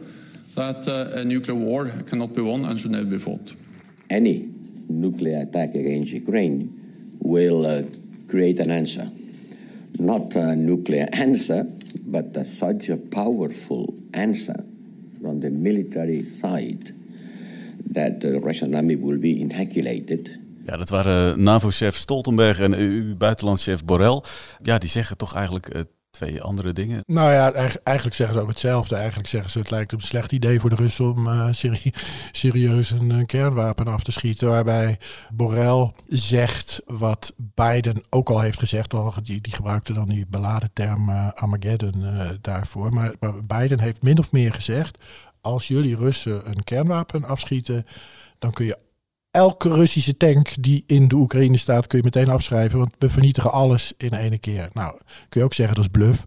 that 0.53 0.87
uh, 0.87 1.19
a 1.19 1.23
nuclear 1.23 1.59
war 1.59 1.91
cannot 2.05 2.33
be 2.33 2.41
won 2.41 2.65
and 2.65 2.79
should 2.79 2.91
never 2.91 3.09
be 3.09 3.19
fought. 3.19 3.55
Any 4.09 4.49
nuclear 4.87 5.41
attack 5.41 5.75
against 5.75 6.13
Ukraine 6.13 6.69
will 7.19 7.65
uh, 7.65 7.81
create 8.27 8.61
an 8.61 8.71
answer, 8.71 9.11
not 9.99 10.35
a 10.35 10.55
nuclear 10.55 11.07
answer 11.27 11.65
but 12.07 12.45
such 12.45 12.89
a 12.89 12.97
powerful 13.09 13.93
answer 14.11 14.65
from 15.21 15.39
the 15.39 15.49
military 15.49 16.25
side 16.25 16.93
that 17.91 18.19
the 18.19 18.39
Russian 18.39 18.75
army 18.75 18.97
will 18.97 19.19
be 19.19 19.37
inoculated. 19.37 20.39
Ja, 20.65 20.77
dat 20.77 20.89
waren 20.89 21.43
NAVO-chef 21.43 21.95
Stoltenberg 21.95 22.59
en 22.59 22.79
EU-buitenlandchef 22.79 23.85
Borrell. 23.85 24.23
Ja, 24.61 24.77
die 24.77 24.89
zeggen 24.89 25.17
toch 25.17 25.33
eigenlijk 25.33 25.75
uh, 25.75 25.81
twee 26.17 26.41
andere 26.41 26.73
dingen. 26.73 27.03
Nou 27.05 27.31
ja, 27.31 27.51
eigenlijk 27.83 28.15
zeggen 28.15 28.35
ze 28.35 28.41
ook 28.41 28.47
hetzelfde. 28.47 28.95
Eigenlijk 28.95 29.29
zeggen 29.29 29.51
ze 29.51 29.59
het 29.59 29.71
lijkt 29.71 29.91
een 29.91 30.01
slecht 30.01 30.31
idee 30.31 30.59
voor 30.59 30.69
de 30.69 30.75
Russen 30.75 31.11
om 31.11 31.27
uh, 31.27 31.47
serieus 32.31 32.91
een, 32.91 33.09
een, 33.09 33.25
kernwapen 33.25 33.87
af 33.87 34.03
te 34.03 34.11
schieten. 34.11 34.47
Waarbij 34.47 34.97
Borrell 35.29 35.91
zegt 36.07 36.81
wat 36.85 37.33
Biden 37.37 38.01
ook 38.09 38.29
al 38.29 38.39
heeft 38.39 38.59
gezegd. 38.59 38.93
Al, 38.93 39.13
die, 39.23 39.41
die 39.41 39.53
gebruikte 39.53 39.93
dan 39.93 40.07
die 40.07 40.25
beladen 40.29 40.69
term 40.73 41.09
uh, 41.09 41.27
Armageddon 41.33 42.05
daarvoor. 42.41 42.93
Maar, 42.93 43.13
maar 43.19 43.45
Biden 43.45 43.79
heeft 43.79 44.01
min 44.01 44.19
of 44.19 44.31
meer 44.31 44.53
gezegd. 44.53 44.97
Als 45.41 45.67
jullie 45.67 45.95
Russen 45.95 46.49
een 46.49 46.63
kernwapen 46.63 47.25
afschieten, 47.25 47.85
dan 48.39 48.51
kun 48.51 48.65
je 48.65 48.77
elke 49.37 49.69
Russische 49.69 50.17
tank 50.17 50.53
die 50.59 50.83
in 50.87 51.07
de 51.07 51.15
Oekraïne 51.15 51.57
staat, 51.57 51.87
kun 51.87 51.97
je 51.97 52.03
meteen 52.03 52.29
afschrijven. 52.29 52.79
Want 52.79 52.95
we 52.99 53.09
vernietigen 53.09 53.51
alles 53.51 53.93
in 53.97 54.11
één 54.11 54.39
keer. 54.39 54.69
Nou, 54.73 54.97
kun 55.29 55.39
je 55.39 55.45
ook 55.45 55.53
zeggen 55.53 55.75
dat 55.75 55.83
is 55.83 55.91
bluff. 55.91 56.25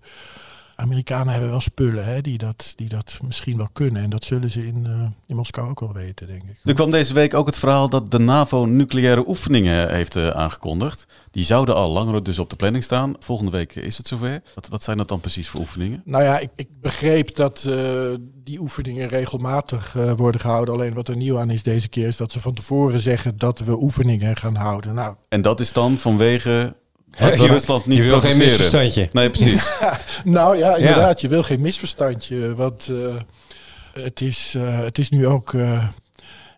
Amerikanen 0.81 1.33
hebben 1.33 1.51
wel 1.51 1.61
spullen 1.61 2.05
hè, 2.05 2.21
die, 2.21 2.39
dat, 2.39 2.73
die 2.77 2.89
dat 2.89 3.19
misschien 3.25 3.57
wel 3.57 3.69
kunnen. 3.73 4.03
En 4.03 4.11
dat 4.11 4.25
zullen 4.25 4.51
ze 4.51 4.67
in, 4.67 4.85
uh, 4.87 5.07
in 5.27 5.37
Moskou 5.37 5.69
ook 5.69 5.81
wel 5.81 5.93
weten, 5.93 6.27
denk 6.27 6.43
ik. 6.43 6.61
Er 6.65 6.75
kwam 6.75 6.91
deze 6.91 7.15
week 7.15 7.35
ook 7.35 7.47
het 7.47 7.59
verhaal 7.59 7.89
dat 7.89 8.11
de 8.11 8.19
NAVO 8.19 8.65
nucleaire 8.65 9.29
oefeningen 9.29 9.95
heeft 9.95 10.17
uh, 10.17 10.29
aangekondigd. 10.29 11.07
Die 11.31 11.45
zouden 11.45 11.75
al 11.75 11.91
langer 11.91 12.23
dus 12.23 12.39
op 12.39 12.51
de 12.51 12.57
planning 12.57 12.85
staan. 12.85 13.15
Volgende 13.19 13.51
week 13.51 13.75
is 13.75 13.97
het 13.97 14.07
zover. 14.07 14.43
Wat, 14.55 14.69
wat 14.69 14.83
zijn 14.83 14.97
dat 14.97 15.09
dan 15.09 15.21
precies 15.21 15.49
voor 15.49 15.61
oefeningen? 15.61 16.03
Nou 16.05 16.25
ja, 16.25 16.39
ik, 16.39 16.51
ik 16.57 16.69
begreep 16.81 17.35
dat 17.37 17.65
uh, 17.69 18.15
die 18.35 18.61
oefeningen 18.61 19.09
regelmatig 19.09 19.93
worden 20.17 20.41
gehouden. 20.41 20.75
Alleen 20.75 20.95
wat 20.95 21.09
er 21.09 21.17
nieuw 21.17 21.39
aan 21.39 21.51
is 21.51 21.63
deze 21.63 21.89
keer 21.89 22.07
is 22.07 22.17
dat 22.17 22.33
ze 22.33 22.41
van 22.41 22.55
tevoren 22.55 23.01
zeggen 23.01 23.39
dat 23.39 23.59
we 23.59 23.83
oefeningen 23.83 24.37
gaan 24.37 24.55
houden. 24.55 24.95
Nou, 24.95 25.15
en 25.29 25.43
dat 25.43 25.61
is 25.61 25.73
dan 25.73 25.99
vanwege 25.99 26.75
het 27.11 27.37
wil 27.37 27.47
Rusland 27.47 27.87
niet 27.87 27.99
je 27.99 28.05
wil 28.05 28.21
geen 28.21 28.37
misverstandje. 28.37 29.09
Nee, 29.11 29.31
precies. 29.31 29.71
nou 30.25 30.57
ja, 30.57 30.77
inderdaad. 30.77 31.21
Je 31.21 31.29
wil 31.29 31.43
geen 31.43 31.61
misverstandje. 31.61 32.55
Want 32.55 32.89
uh, 32.89 33.15
het, 33.93 34.21
is, 34.21 34.55
uh, 34.57 34.79
het 34.79 34.99
is 34.99 35.11
nu 35.11 35.27
ook... 35.27 35.53
Uh, 35.53 35.89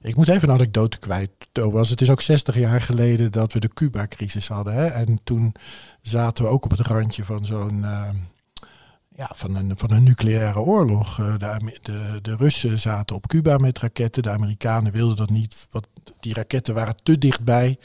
ik 0.02 0.16
moet 0.16 0.28
even 0.28 0.48
een 0.48 0.54
anekdote 0.54 0.98
kwijt, 0.98 1.30
Thomas. 1.52 1.88
Het 1.90 2.00
is 2.00 2.10
ook 2.10 2.20
60 2.20 2.58
jaar 2.58 2.80
geleden 2.80 3.32
dat 3.32 3.52
we 3.52 3.60
de 3.60 3.68
Cuba-crisis 3.74 4.48
hadden. 4.48 4.74
Hè? 4.74 4.86
En 4.86 5.20
toen 5.24 5.54
zaten 6.02 6.44
we 6.44 6.50
ook 6.50 6.64
op 6.64 6.70
het 6.70 6.80
randje 6.80 7.24
van 7.24 7.44
zo'n... 7.44 7.84
ja, 9.16 9.30
van 9.34 9.56
een, 9.56 9.72
van 9.76 9.90
een 9.90 10.02
nucleaire 10.02 10.60
oorlog. 10.60 11.16
De, 11.16 11.78
de, 11.82 12.18
de 12.22 12.36
Russen 12.36 12.78
zaten 12.78 13.16
op 13.16 13.26
Cuba 13.26 13.56
met 13.56 13.78
raketten. 13.78 14.22
De 14.22 14.30
Amerikanen 14.30 14.92
wilden 14.92 15.16
dat 15.16 15.30
niet. 15.30 15.56
Want 15.70 15.86
die 16.20 16.34
raketten 16.34 16.74
waren 16.74 16.96
te 17.02 17.18
dichtbij 17.18 17.78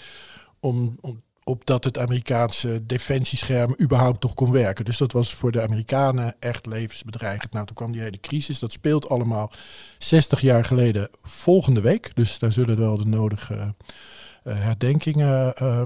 om, 0.59 0.97
om 1.01 1.21
opdat 1.47 1.83
het 1.83 1.97
Amerikaanse 1.97 2.85
defensiescherm 2.85 3.75
überhaupt 3.81 4.23
nog 4.23 4.33
kon 4.33 4.51
werken. 4.51 4.85
Dus 4.85 4.97
dat 4.97 5.11
was 5.11 5.33
voor 5.33 5.51
de 5.51 5.61
Amerikanen 5.61 6.35
echt 6.39 6.65
levensbedreigend. 6.65 7.53
Nou, 7.53 7.65
toen 7.65 7.75
kwam 7.75 7.91
die 7.91 8.01
hele 8.01 8.19
crisis. 8.19 8.59
Dat 8.59 8.71
speelt 8.71 9.09
allemaal 9.09 9.51
60 9.97 10.41
jaar 10.41 10.65
geleden 10.65 11.09
volgende 11.21 11.81
week. 11.81 12.11
Dus 12.15 12.39
daar 12.39 12.51
zullen 12.51 12.77
wel 12.77 12.97
de 12.97 13.05
nodige 13.05 13.53
uh, 13.53 14.53
herdenkingen 14.59 15.53
uh, 15.61 15.81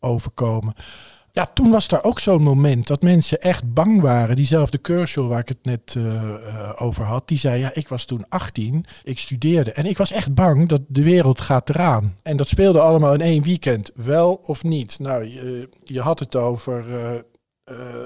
over 0.00 0.30
komen. 0.30 0.74
Ja, 1.34 1.46
toen 1.54 1.70
was 1.70 1.88
er 1.88 2.04
ook 2.04 2.18
zo'n 2.18 2.42
moment 2.42 2.86
dat 2.86 3.02
mensen 3.02 3.40
echt 3.40 3.72
bang 3.72 4.00
waren. 4.00 4.36
Diezelfde 4.36 4.78
Kershaw 4.78 5.28
waar 5.28 5.38
ik 5.38 5.48
het 5.48 5.64
net 5.64 5.94
uh, 5.98 6.04
uh, 6.04 6.72
over 6.74 7.04
had, 7.04 7.28
die 7.28 7.38
zei: 7.38 7.60
Ja, 7.60 7.74
ik 7.74 7.88
was 7.88 8.04
toen 8.04 8.28
18, 8.28 8.84
ik 9.04 9.18
studeerde. 9.18 9.72
En 9.72 9.86
ik 9.86 9.96
was 9.96 10.12
echt 10.12 10.34
bang 10.34 10.68
dat 10.68 10.80
de 10.88 11.02
wereld 11.02 11.40
gaat 11.40 11.68
eraan. 11.68 12.16
En 12.22 12.36
dat 12.36 12.48
speelde 12.48 12.80
allemaal 12.80 13.14
in 13.14 13.20
één 13.20 13.42
weekend, 13.42 13.90
wel 13.94 14.34
of 14.34 14.62
niet. 14.62 14.98
Nou, 14.98 15.24
je, 15.84 16.00
had 16.00 16.18
het 16.18 16.36
over. 16.36 16.88
Uh, 16.88 17.10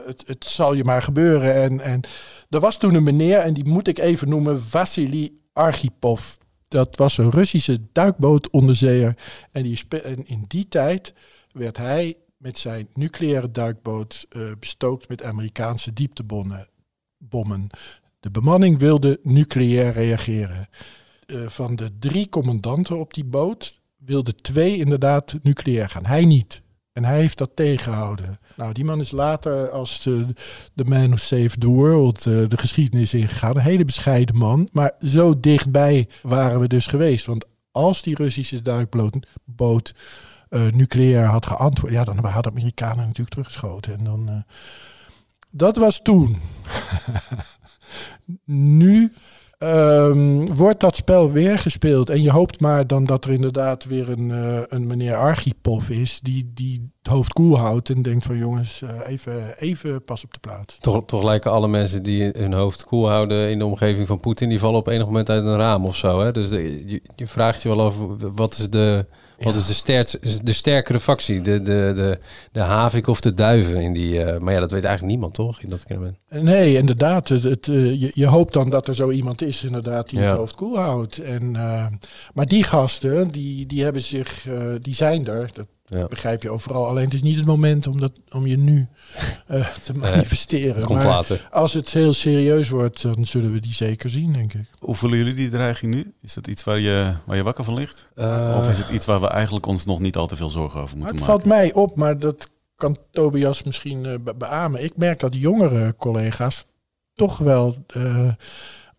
het, 0.06 0.25
het 0.26 0.44
zal 0.44 0.75
je 0.75 0.85
maar 0.85 1.02
gebeuren. 1.02 1.54
En, 1.54 1.80
en 1.80 2.00
er 2.49 2.61
was 2.61 2.78
toen 2.78 2.94
een 2.94 3.02
meneer, 3.02 3.38
en 3.38 3.54
die 3.54 3.66
moet 3.66 3.88
ik 3.88 3.99
even 3.99 4.28
noemen, 4.28 4.62
Vassili 4.62 5.32
Archipov. 5.52 6.35
Dat 6.68 6.97
was 6.97 7.18
een 7.18 7.30
Russische 7.30 7.78
duikbootonderzeeër. 7.92 9.16
En, 9.52 9.62
die, 9.62 9.80
en 10.02 10.26
in 10.26 10.44
die 10.47 10.68
tijd 10.68 11.14
werd 11.52 11.76
hij 11.76 12.16
met 12.38 12.59
zijn 12.59 12.88
nucleaire 12.95 13.50
duikboot 13.50 14.26
uh, 14.37 14.42
bestookt 14.59 15.09
met 15.09 15.23
Amerikaanse 15.23 15.92
dieptebommen. 15.92 16.68
De 18.21 18.30
bemanning 18.30 18.78
wilde 18.78 19.21
nucleair 19.23 19.92
reageren. 19.92 20.68
Uh, 21.26 21.49
van 21.49 21.76
de 21.76 21.99
drie 21.99 22.28
commandanten 22.28 22.99
op 22.99 23.14
die 23.14 23.25
boot 23.25 23.80
wilden 23.97 24.37
twee 24.37 24.76
inderdaad 24.76 25.37
nucleair 25.42 25.88
gaan. 25.88 26.07
Hij 26.07 26.25
niet. 26.25 26.62
En 26.92 27.04
hij 27.04 27.18
heeft 27.18 27.38
dat 27.38 27.50
tegengehouden. 27.54 28.38
Nou, 28.57 28.73
die 28.73 28.85
man 28.85 29.00
is 29.00 29.11
later 29.11 29.71
als 29.71 30.02
de, 30.02 30.26
de 30.75 30.85
man 30.85 31.07
who 31.07 31.16
saved 31.16 31.61
the 31.61 31.66
world 31.66 32.26
uh, 32.26 32.49
de 32.49 32.59
geschiedenis 32.59 33.14
ingegaan. 33.14 33.57
Een 33.57 33.62
hele 33.62 33.85
bescheiden 33.85 34.37
man. 34.37 34.68
Maar 34.73 34.92
zo 35.00 35.40
dichtbij 35.40 36.09
waren 36.23 36.61
we 36.61 36.68
dus 36.68 36.87
geweest. 36.87 37.26
Want 37.26 37.45
als 37.71 38.02
die 38.02 38.14
Russische 38.14 38.62
duikboot 38.62 39.95
nucleair 40.50 41.24
had 41.24 41.46
geantwoord, 41.46 41.92
ja, 41.92 42.04
dan 42.04 42.16
hadden 42.24 42.42
de 42.42 42.58
Amerikanen 42.58 42.96
natuurlijk 42.96 43.30
teruggeschoten. 43.30 43.98
En 43.98 44.04
dan, 44.04 44.30
uh, 44.30 44.36
dat 45.50 45.76
was 45.76 46.00
toen. 46.02 46.36
nu 48.44 49.12
Ehm, 49.58 50.46
wordt 50.54 50.80
dat 50.80 50.96
spel 50.96 51.32
weer 51.32 51.58
gespeeld 51.58 52.10
en 52.10 52.22
je 52.22 52.30
hoopt 52.30 52.60
maar 52.60 52.86
dan 52.86 53.04
dat 53.04 53.24
er 53.24 53.32
inderdaad 53.32 53.84
weer 53.84 54.08
een, 54.08 54.30
eh, 54.30 54.60
een 54.68 54.86
meneer 54.86 55.16
Archipov 55.16 55.88
is 55.88 56.20
die, 56.20 56.50
die 56.54 56.90
het 57.02 57.12
hoofd 57.12 57.32
koel 57.32 57.58
houdt 57.58 57.90
en 57.90 58.02
denkt 58.02 58.26
van 58.26 58.36
jongens, 58.36 58.82
eh, 58.82 58.88
even, 59.06 59.58
even 59.58 60.04
pas 60.04 60.24
op 60.24 60.32
de 60.32 60.38
plaats. 60.38 60.78
Toch, 60.78 61.04
toch 61.04 61.22
lijken 61.22 61.50
alle 61.50 61.68
mensen 61.68 62.02
die 62.02 62.22
hun 62.22 62.52
hoofd 62.52 62.84
koel 62.84 63.08
houden 63.08 63.50
in 63.50 63.58
de 63.58 63.64
omgeving 63.64 64.06
van 64.06 64.20
Poetin, 64.20 64.48
die 64.48 64.58
vallen 64.58 64.78
op 64.78 64.86
enig 64.86 65.06
moment 65.06 65.30
uit 65.30 65.44
een 65.44 65.56
raam 65.56 65.86
of 65.86 65.96
zo. 65.96 66.20
Hè? 66.20 66.32
Dus 66.32 66.48
je, 66.48 67.02
je 67.16 67.26
vraagt 67.26 67.62
je 67.62 67.68
wel 67.68 67.80
over 67.80 68.34
wat 68.34 68.52
is 68.52 68.70
de, 68.70 69.06
wat 69.38 69.54
is 69.54 69.66
de, 69.66 69.73
sterk, 69.73 70.14
de 70.45 70.52
sterkere 70.52 71.00
factie? 71.00 71.40
De, 71.40 71.62
de, 71.62 71.92
de, 71.95 72.18
de 72.52 72.61
havik 72.61 73.07
of 73.07 73.21
de 73.21 73.35
duiven 73.35 73.76
in 73.80 73.92
die. 73.92 74.23
eh, 74.25 74.38
maar 74.40 74.52
ja, 74.54 74.61
dat 74.61 74.71
weet 74.71 74.85
eigenlijk 74.85 75.12
niemand 75.12 75.35
toch 75.35 75.62
in 75.62 75.71
dat. 75.71 75.85
Nee, 76.30 76.76
inderdaad. 76.76 77.28
Het, 77.28 77.42
het, 77.42 77.68
eh, 77.68 78.00
je, 78.00 78.11
je 78.14 78.26
hoopt 78.26 78.52
dan 78.52 78.71
dat 78.71 78.88
er 78.88 78.95
zo 78.95 79.11
iemand 79.11 79.42
is 79.42 79.64
inderdaad 79.64 80.09
die 80.09 80.18
Ja. 80.18 80.25
het 80.28 80.37
hoofd 80.37 80.54
koel 80.54 80.78
houdt. 80.78 81.18
En, 81.18 81.57
eh, 81.57 81.87
maar 82.35 82.47
die 82.47 82.62
gasten, 82.64 83.30
die, 83.30 83.66
die 83.66 83.83
hebben 83.83 84.02
zich, 84.02 84.47
die 84.83 84.95
zijn 84.95 85.26
er. 85.26 85.50
Dat 85.52 85.66
Ja. 85.88 86.07
begrijp 86.07 86.42
je 86.42 86.50
overal. 86.50 86.87
Alleen 86.87 87.04
het 87.04 87.14
is 87.14 87.23
niet 87.23 87.37
het 87.37 87.45
moment 87.47 87.87
om, 87.87 88.00
dat, 88.00 88.12
om 88.30 88.47
je 88.47 88.59
nu 88.59 88.87
eh, 89.47 89.66
te 89.85 89.92
Nee, 89.92 90.11
manifesteren. 90.11 90.75
het 90.75 90.85
komt 90.85 90.99
maar 90.99 91.09
later. 91.09 91.49
als 91.50 91.73
het 91.73 91.90
heel 91.90 92.12
serieus 92.12 92.68
wordt, 92.68 93.02
dan 93.02 93.26
zullen 93.26 93.52
we 93.52 93.61
die 93.61 93.73
zeker 93.75 94.11
zien, 94.11 94.33
denk 94.33 94.52
ik. 94.54 94.64
Hoe 94.78 94.95
voelen 94.95 95.18
jullie 95.18 95.35
die 95.35 95.49
dreiging 95.49 95.95
nu? 95.95 96.12
Is 96.23 96.35
dat 96.35 96.47
iets 96.47 96.64
waar 96.64 96.78
je, 96.78 97.12
waar 97.25 97.37
je 97.37 97.42
wakker 97.42 97.64
van 97.64 97.75
ligt? 97.75 98.09
Eh, 98.14 98.54
of 98.59 98.71
is 98.71 98.78
het 98.78 98.88
iets 98.88 99.07
waar 99.07 99.21
we 99.21 99.28
eigenlijk 99.28 99.66
ons 99.66 99.85
nog 99.85 100.00
niet 100.00 100.16
al 100.16 100.26
te 100.26 100.37
veel 100.37 100.50
zorgen 100.50 100.80
over 100.80 100.97
moeten 100.97 101.16
het 101.16 101.26
maken? 101.26 101.40
valt 101.42 101.54
mij 101.61 101.73
op, 101.73 101.97
maar 101.97 102.18
dat 102.18 102.49
kan 102.76 102.97
Tobias 103.12 103.62
misschien 103.62 104.07
eh, 104.07 104.14
be- 104.21 104.35
beamen. 104.35 104.83
Ik 104.85 104.97
merk 104.97 105.21
dat 105.21 105.35
jongere 105.35 105.95
collega's 105.97 106.66
toch 107.14 107.38
wel 107.38 107.75
eh, 107.87 108.28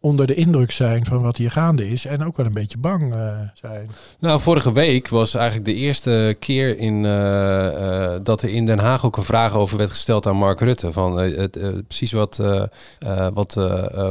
onder 0.02 0.28
de 0.28 0.36
indruk 0.36 0.72
zijn 0.72 1.06
van 1.06 1.22
wat 1.22 1.38
hier 1.38 1.52
gaande 1.52 1.90
is. 1.90 2.06
En 2.06 2.26
ook 2.26 2.38
wel 2.38 2.46
een 2.46 2.54
beetje 2.54 2.78
bang 2.78 3.14
eh, 3.14 3.38
zijn. 3.54 3.90
Nou, 4.20 4.40
vorige 4.40 4.72
week 4.72 5.08
was 5.08 5.34
eigenlijk 5.34 5.66
de 5.66 5.74
eerste 5.74 6.36
keer 6.40 6.78
in, 6.78 7.06
eh, 7.06 8.14
eh, 8.14 8.20
dat 8.24 8.42
er 8.42 8.50
in 8.50 8.66
Den 8.66 8.80
Haag 8.80 9.06
ook 9.06 9.18
een 9.18 9.24
vraag 9.24 9.54
over 9.54 9.78
werd 9.78 9.90
gesteld 9.90 10.28
aan 10.28 10.36
Mark 10.36 10.60
Rutte. 10.60 10.92
Van, 10.92 11.34
precies 11.88 12.12
wat, 12.12 12.42
wat 13.34 13.60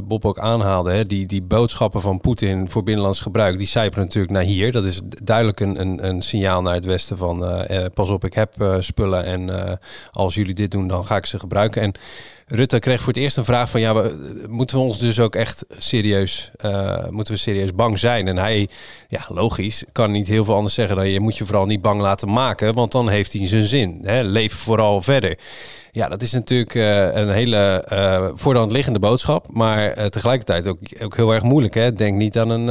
Bob 0.04 0.24
ook 0.24 0.38
aanhaalde. 0.38 0.90
Hè? 0.90 1.06
Die, 1.06 1.26
die 1.26 1.42
boodschappen 1.42 2.00
van 2.00 2.20
Poetin 2.20 2.68
voor 2.68 2.82
binnenlands 2.82 3.20
gebruik, 3.20 3.58
die 3.58 3.66
zijpelen 3.66 4.04
natuurlijk 4.04 4.32
naar 4.32 4.42
hier. 4.42 4.72
Dat 4.72 4.84
is 4.84 5.00
duidelijk 5.24 5.60
een, 5.60 5.80
een, 5.80 6.06
een 6.06 6.22
signaal 6.22 6.62
naar 6.62 6.74
het 6.74 6.84
Westen 6.84 7.16
van 7.16 7.66
pas 7.94 8.10
op, 8.10 8.24
ik 8.24 8.34
heb 8.34 8.54
spullen 8.80 9.24
en 9.24 9.78
als 10.12 10.34
jullie 10.34 10.54
dit 10.54 10.70
doen, 10.70 10.88
dan 10.88 11.04
ga 11.04 11.16
ik 11.16 11.26
ze 11.26 11.38
gebruiken. 11.38 11.82
En 11.82 11.94
Rutte 12.50 12.78
kreeg 12.78 12.98
voor 12.98 13.12
het 13.12 13.22
eerst 13.22 13.36
een 13.36 13.44
vraag 13.44 13.70
van 13.70 13.80
ja, 13.80 14.10
moeten 14.48 14.76
we 14.76 14.82
ons 14.82 14.98
dus 14.98 15.20
ook 15.20 15.34
echt 15.34 15.64
serieus, 15.78 16.50
eh, 16.56 17.08
moeten 17.08 17.34
we 17.34 17.40
serieus 17.40 17.74
bang 17.74 17.98
zijn? 17.98 18.28
En 18.28 18.36
hij, 18.36 18.68
ja, 19.08 19.24
logisch, 19.28 19.84
kan 19.92 20.10
niet 20.10 20.28
heel 20.28 20.44
veel 20.44 20.54
anders 20.54 20.74
zeggen 20.74 20.96
dan 20.96 21.08
je 21.08 21.20
moet 21.20 21.36
je 21.36 21.44
vooral 21.44 21.66
niet 21.66 21.80
bang 21.80 22.00
laten 22.00 22.32
maken, 22.32 22.74
want 22.74 22.92
dan 22.92 23.08
heeft 23.08 23.32
hij 23.32 23.46
zijn 23.46 23.62
zin. 23.62 24.00
Hè? 24.02 24.22
Leef 24.22 24.52
vooral 24.52 25.02
verder. 25.02 25.38
Ja, 25.98 26.08
dat 26.08 26.22
is 26.22 26.32
natuurlijk 26.32 26.74
eh, 26.74 27.14
een 27.14 27.28
hele 27.28 27.84
eh 27.88 28.28
voor 28.34 28.52
de 28.52 28.58
hand 28.58 28.72
liggende 28.72 28.98
boodschap, 28.98 29.46
maar 29.50 29.90
eh, 29.90 30.06
tegelijkertijd 30.06 30.68
ook, 30.68 30.78
ook 31.02 31.16
heel 31.16 31.32
erg 31.32 31.42
moeilijk. 31.42 31.74
Hè? 31.74 31.92
Denk 31.92 32.16
niet 32.16 32.38
aan 32.38 32.50
een, 32.50 32.68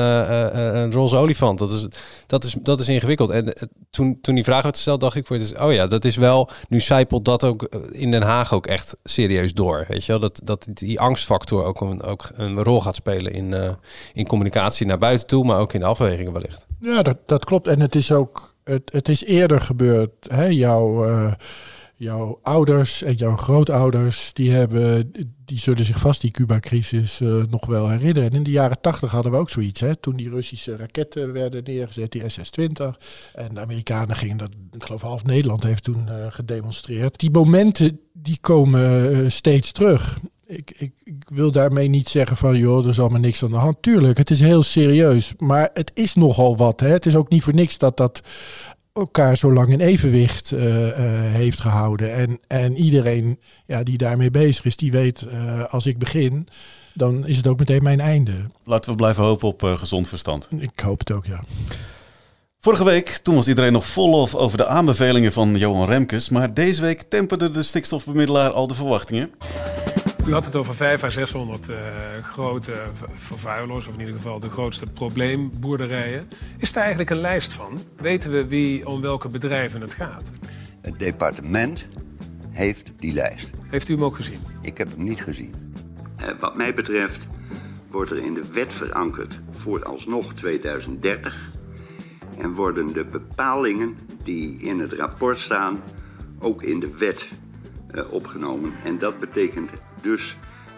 een 0.76 0.92
roze 0.92 1.16
olifant. 1.16 1.60
Dat 1.60 1.72
is, 1.72 1.88
dat 2.26 2.44
is, 2.44 2.56
dat 2.62 2.80
is 2.80 2.90
ingewikkeld. 2.90 3.30
En 3.30 3.54
toen, 3.90 4.18
toen 4.22 4.36
die 4.36 4.44
vraag 4.44 4.62
werd 4.62 4.76
gesteld, 4.76 5.00
dacht 5.00 5.16
ik 5.16 5.26
voor 5.28 5.36
het 5.36 5.60
oh 5.60 5.74
ja, 5.74 5.88
dat 5.88 6.06
is 6.06 6.16
wel, 6.16 6.50
nu 6.70 6.80
zijpelt 6.80 7.26
dat 7.26 7.44
ook 7.44 7.64
in 7.92 8.12
Den 8.12 8.22
Haag 8.22 8.54
ook 8.54 8.68
echt 8.68 8.96
serieus 9.04 9.54
door. 9.54 9.86
Weet 9.88 10.06
je 10.06 10.12
wel? 10.12 10.22
Dat, 10.22 10.42
dat 10.44 10.68
die 10.74 11.00
angstfactor 11.00 11.64
ook 11.64 11.82
een, 11.82 12.04
ook 12.04 12.30
een 12.34 12.64
rol 12.64 12.82
gaat 12.82 12.96
spelen 12.96 13.34
in, 13.34 13.78
in 14.14 14.28
communicatie 14.28 14.86
naar 14.86 14.98
buiten 14.98 15.28
toe, 15.28 15.46
maar 15.46 15.60
ook 15.60 15.74
in 15.74 15.80
de 15.80 15.86
afwegingen 15.86 16.34
wellicht. 16.34 16.66
Ja, 16.80 17.02
dat, 17.02 17.18
dat 17.26 17.46
klopt. 17.46 17.68
En 17.68 17.80
het 17.80 17.96
is 17.96 18.12
ook, 18.12 18.56
het, 18.64 18.92
het 18.92 19.10
is 19.10 19.24
eerder 19.24 19.62
gebeurd. 19.62 20.12
Hè? 20.30 20.46
Jouw, 20.46 21.06
jouw 21.98 22.40
ouders 22.44 23.04
en 23.04 23.14
jouw 23.14 23.36
grootouders, 23.36 24.34
die, 24.34 24.52
hebben, 24.52 25.12
die 25.46 25.60
zullen 25.60 25.86
zich 25.86 26.00
vast 26.00 26.22
die 26.22 26.32
Cuba-crisis 26.32 27.22
eh, 27.22 27.42
nog 27.50 27.66
wel 27.66 27.90
herinneren. 27.90 28.30
En 28.30 28.36
in 28.36 28.44
de 28.44 28.52
jaren 28.52 28.82
tachtig 28.82 29.12
hadden 29.12 29.32
we 29.32 29.38
ook 29.38 29.50
zoiets. 29.50 29.80
Hè? 29.80 29.96
Toen 29.96 30.16
die 30.16 30.30
Russische 30.30 30.76
raketten 30.76 31.34
werden 31.34 31.64
neergezet, 31.64 32.12
die 32.12 32.30
SS-20. 32.30 32.98
En 33.34 33.54
de 33.54 33.60
Amerikanen 33.60 34.16
gingen 34.16 34.38
dat, 34.38 34.50
ik 34.72 34.84
geloof 34.84 35.02
half 35.02 35.24
Nederland 35.24 35.64
heeft 35.64 35.84
toen 35.84 36.10
eh, 36.10 36.26
gedemonstreerd. 36.30 37.20
Die 37.20 37.32
momenten, 37.32 38.00
die 38.14 38.38
komen 38.42 39.12
eh, 39.12 39.30
steeds 39.30 39.72
terug. 39.72 40.20
Ik, 40.46 40.74
ik, 40.78 40.92
ik 41.04 41.24
wil 41.28 41.52
daarmee 41.52 41.88
niet 41.88 42.10
zeggen 42.10 42.38
van, 42.38 42.58
joh, 42.58 42.84
er 42.84 42.90
is 42.90 43.00
allemaal 43.00 43.20
niks 43.20 43.44
aan 43.44 43.50
de 43.50 43.56
hand. 43.56 43.82
Tuurlijk, 43.82 44.18
het 44.18 44.30
is 44.30 44.40
heel 44.40 44.64
serieus. 44.64 45.34
Maar 45.38 45.70
het 45.74 45.92
is 45.94 46.14
nogal 46.14 46.58
wat. 46.58 46.80
Hè? 46.80 46.88
Het 46.88 47.06
is 47.06 47.16
ook 47.16 47.30
niet 47.30 47.44
voor 47.44 47.54
niks 47.54 47.78
dat 47.78 47.98
dat 47.98 48.22
elkaar 48.98 49.38
zo 49.38 49.54
lang 49.54 49.70
in 49.70 49.80
evenwicht 49.80 50.52
eh, 50.52 50.90
eh, 50.90 51.34
heeft 51.34 51.60
gehouden. 51.60 52.14
En, 52.14 52.40
en 52.48 52.78
iedereen 52.78 53.40
ja, 53.66 53.84
die 53.84 53.98
daarmee 53.98 54.32
bezig 54.32 54.66
is, 54.66 54.76
die 54.76 54.92
weet, 54.92 55.22
eh, 55.22 55.64
als 55.70 55.86
ik 55.86 55.98
begin, 55.98 56.48
dan 56.94 57.28
is 57.28 57.38
het 57.38 57.48
ook 57.48 57.60
meteen 57.60 57.84
mijn 57.84 58.00
einde. 58.00 58.34
Laten 58.64 58.92
we 58.92 58.98
blijven 58.98 59.24
hopen 59.24 59.48
op 59.48 59.62
gezond 59.64 60.08
verstand. 60.08 60.48
Ik 60.60 60.80
hoop 60.80 61.00
het 61.00 61.12
ook, 61.12 61.26
ja. 61.26 61.44
Vorige 62.60 62.84
week, 62.84 63.10
toen 63.10 63.36
was 63.36 63.48
iedereen 63.48 63.74
nog 63.74 63.86
vol 63.86 64.10
lof 64.10 64.36
over 64.36 64.58
de 64.58 64.68
aanbevelingen 64.68 65.32
van 65.32 65.58
Johan 65.58 65.88
Remkes. 65.88 66.30
Maar 66.30 66.54
deze 66.54 66.82
week 66.82 67.02
temperde 67.02 67.50
de 67.50 67.64
stikstofbemiddelaar 67.64 68.52
al 68.52 68.68
de 68.68 68.74
verwachtingen. 68.74 69.32
U 70.28 70.34
had 70.34 70.46
het 70.46 70.56
over 70.56 70.76
500 70.76 71.04
à 71.04 71.10
600 71.10 71.70
eh, 71.70 71.78
grote 72.24 72.74
vervuilers, 73.12 73.88
of 73.88 73.94
in 73.94 74.00
ieder 74.00 74.16
geval 74.16 74.40
de 74.40 74.50
grootste 74.50 74.86
probleemboerderijen. 74.86 76.30
Is 76.58 76.72
daar 76.72 76.82
eigenlijk 76.82 77.12
een 77.12 77.22
lijst 77.22 77.54
van? 77.54 77.80
Weten 77.98 78.32
we 78.32 78.48
wie 78.48 78.88
om 78.88 79.02
welke 79.02 79.30
bedrijven 79.30 79.82
het 79.82 79.94
gaat? 79.94 80.32
Het 80.82 81.00
departement 81.00 81.88
heeft 82.50 82.92
die 82.98 83.14
lijst. 83.14 83.52
Heeft 83.68 83.90
u 83.90 83.94
hem 83.94 84.04
ook 84.04 84.16
gezien? 84.16 84.40
Ik 84.62 84.78
heb 84.78 84.90
hem 84.90 85.04
niet 85.04 85.24
gezien. 85.24 85.54
Eh, 86.18 86.28
wat 86.40 86.56
mij 86.56 86.74
betreft 86.74 87.28
wordt 87.92 88.12
er 88.12 88.18
in 88.18 88.34
de 88.34 88.44
wet 88.54 88.74
verankerd 88.74 89.40
vooralsnog 89.52 90.34
2030. 90.34 91.50
En 92.38 92.54
worden 92.54 92.94
de 92.94 93.06
bepalingen 93.06 93.98
die 94.24 94.58
in 94.58 94.80
het 94.80 94.94
rapport 94.94 95.38
staan 95.38 95.84
ook 96.40 96.64
in 96.64 96.80
de 96.80 96.98
wet 96.98 97.28
eh, 97.92 98.12
opgenomen. 98.12 98.74
En 98.84 99.00
dat 99.00 99.20
betekent 99.20 99.72
dus 100.02 100.38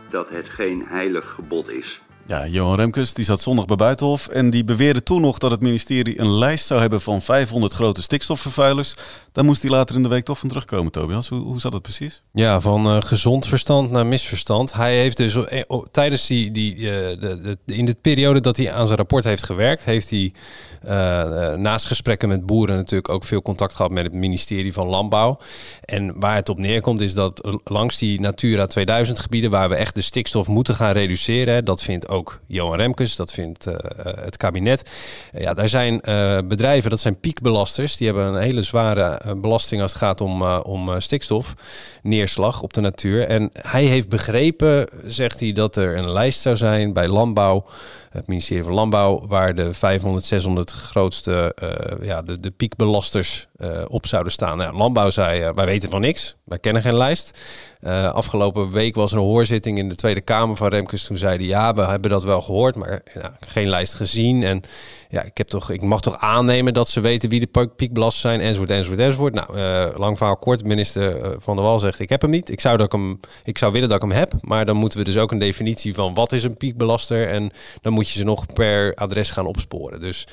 dat 0.10 0.30
het 0.30 0.50
geen 0.50 0.86
heilig 0.86 1.32
gebod 1.32 1.70
is. 1.70 2.02
Ja, 2.30 2.48
Johan 2.48 2.76
Remkes 2.76 3.14
die 3.14 3.26
zat 3.26 3.42
zondag 3.42 3.66
bij 3.66 3.76
Buitenhof 3.76 4.28
en 4.28 4.50
die 4.50 4.64
beweerde 4.64 5.04
toen 5.04 5.22
nog 5.22 5.38
dat 5.38 5.52
het 5.52 5.62
ministerie 5.62 6.20
een 6.20 6.34
lijst 6.34 6.66
zou 6.66 6.82
hebben 6.82 7.02
van 7.02 7.22
500 7.22 7.74
grote 7.74 8.02
stikstofvervuilers. 8.02 8.96
Daar 9.32 9.46
moest 9.46 9.62
hij 9.62 9.72
later 9.72 9.96
in 9.96 10.04
de 10.04 10.10
week 10.10 10.24
toch 10.24 10.40
van 10.40 10.50
terugkomen, 10.50 10.92
Tobias. 10.92 11.30
Hoe, 11.30 11.40
hoe 11.40 11.60
zat 11.60 11.74
het 11.74 11.82
precies? 11.82 12.22
Ja, 12.34 12.62
van 12.62 12.86
eh, 12.86 12.98
gezond 13.00 13.48
verstand 13.48 13.92
naar 13.92 14.06
misverstand. 14.06 14.74
Hij 14.74 14.98
heeft 14.98 15.18
dus 15.18 15.36
eh, 15.36 15.64
tijdens 15.92 16.28
die, 16.28 16.52
die 16.52 16.76
eh, 16.76 17.20
de, 17.20 17.58
in 17.66 17.86
de 17.86 17.96
periode 18.02 18.42
dat 18.42 18.58
hij 18.58 18.72
aan 18.72 18.86
zijn 18.86 18.98
rapport 18.98 19.24
heeft 19.24 19.44
gewerkt, 19.44 19.86
heeft 19.86 20.10
hij 20.10 20.34
naast 21.58 21.86
gesprekken 21.86 22.30
met 22.30 22.46
boeren 22.46 22.76
natuurlijk 22.76 23.10
ook 23.10 23.24
veel 23.24 23.42
contact 23.42 23.76
gehad 23.76 23.92
met 23.92 24.04
het 24.04 24.14
ministerie 24.14 24.74
van 24.74 24.88
Landbouw. 24.88 25.40
En 25.86 26.20
waar 26.20 26.36
het 26.36 26.50
op 26.50 26.58
neerkomt 26.58 27.00
is 27.00 27.14
dat 27.14 27.60
langs 27.64 27.98
die 27.98 28.20
Natura 28.20 28.68
2000 28.68 29.20
gebieden 29.20 29.52
waar 29.52 29.70
we 29.70 29.76
echt 29.76 29.96
de 29.96 30.02
stikstof 30.02 30.48
moeten 30.48 30.76
gaan 30.76 30.92
reduceren, 30.92 31.66
dat 31.66 31.84
vindt 31.84 32.08
ook 32.08 32.19
Johan 32.48 32.78
Remkes, 32.78 33.16
dat 33.16 33.32
vindt 33.32 33.68
eh, 33.68 33.74
eh, 33.74 34.24
het 34.24 34.38
kabinet. 34.38 34.90
Ja, 35.32 35.54
daar 35.54 35.70
zijn 35.70 36.02
eh, 36.02 36.38
bedrijven, 36.46 36.90
dat 36.90 37.00
zijn 37.00 37.20
piekbelasters, 37.20 37.98
die 37.98 38.08
hebben 38.08 38.26
een 38.26 38.42
hele 38.42 38.62
zware 38.62 39.36
belasting 39.36 39.82
als 39.82 39.92
het 39.92 40.02
gaat 40.02 40.22
om, 40.22 40.44
om 40.44 41.00
stikstof, 41.00 41.54
neerslag 42.04 42.62
op 42.62 42.74
de 42.74 42.82
natuur. 42.82 43.28
En 43.28 43.50
hij 43.54 43.84
heeft 43.84 44.10
begrepen, 44.10 44.88
zegt 45.06 45.40
hij, 45.40 45.52
dat 45.52 45.76
er 45.76 45.98
een 45.98 46.12
lijst 46.12 46.42
zou 46.42 46.56
zijn 46.56 46.94
bij 46.94 47.08
landbouw, 47.08 47.66
het 48.10 48.28
ministerie 48.28 48.64
van 48.64 48.74
Landbouw, 48.74 49.28
waar 49.28 49.56
de 49.56 49.74
500, 49.74 50.26
600 50.26 50.72
grootste, 50.72 51.54
eh, 51.56 52.08
ja, 52.08 52.22
de, 52.22 52.40
de 52.40 52.52
piekbelasters 52.52 53.48
eh, 53.56 53.70
op 53.88 54.06
zouden 54.06 54.32
staan. 54.32 54.58
Nou, 54.58 54.76
landbouw 54.76 55.10
zei, 55.10 55.42
eh, 55.42 55.54
wij 55.56 55.66
weten 55.66 55.90
van 55.90 56.02
niks, 56.02 56.36
wij 56.44 56.60
kennen 56.60 56.82
geen 56.82 56.98
lijst. 56.98 57.40
Afgelopen 58.14 58.72
week 58.72 58.96
was 58.96 59.12
er 59.12 59.18
een 59.18 59.24
hoorzitting 59.24 59.78
in 59.78 59.90
de 59.90 59.96
Tweede 59.96 60.22
Kamer 60.22 60.56
van 60.56 60.68
Remkes. 60.68 61.04
Toen 61.04 61.18
zeiden 61.18 61.48
ja, 61.48 61.74
we 61.74 61.86
hebben 61.86 62.10
dat 62.10 62.24
wel 62.24 62.42
gehoord, 62.42 62.76
maar 62.76 63.02
ja, 63.14 63.38
geen 63.40 63.68
lijst 63.68 63.94
gezien. 63.94 64.44
En 64.44 64.62
ja, 65.12 65.24
ik, 65.24 65.38
heb 65.38 65.48
toch, 65.48 65.70
ik 65.70 65.82
mag 65.82 66.02
toch 66.02 66.18
aannemen 66.18 66.74
dat 66.74 66.90
ze 66.90 67.00
weten 67.00 67.30
wie 67.30 67.40
de 67.40 67.48
pi- 67.48 67.68
piekbelasters 67.68 68.22
zijn, 68.22 68.40
enzovoort, 68.40 68.70
enzovoort, 68.70 69.00
enzovoort. 69.00 69.34
Nou, 69.34 69.58
eh, 69.58 69.98
lang 70.00 70.18
verhaal 70.18 70.38
kort. 70.38 70.64
Minister 70.64 71.22
eh, 71.22 71.32
Van 71.38 71.56
der 71.56 71.66
Wal 71.66 71.80
zegt, 71.80 72.00
ik 72.00 72.10
heb 72.10 72.22
hem 72.22 72.30
niet. 72.30 72.50
Ik 72.52 72.60
zou, 72.60 72.78
dat 72.78 72.86
ik, 72.86 72.92
hem, 72.92 73.20
ik 73.44 73.58
zou 73.58 73.72
willen 73.72 73.90
dat 73.90 74.04
ik 74.04 74.10
hem 74.10 74.18
heb, 74.20 74.34
maar 74.42 74.66
dan 74.66 74.76
moeten 74.76 75.00
we 75.00 75.06
dus 75.06 75.18
ook 75.18 75.32
een 75.32 75.40
definitie 75.40 75.94
van 75.94 76.14
wat 76.14 76.32
is 76.32 76.44
een 76.44 76.58
piekbelaster. 76.58 77.28
En 77.28 77.52
dan 77.82 77.94
moet 77.94 78.10
je 78.10 78.20
ze 78.20 78.24
nog 78.24 78.46
per 78.54 78.96
adres 78.96 79.32
gaan 79.32 79.46
opsporen. 79.46 80.00
Dus 80.00 80.28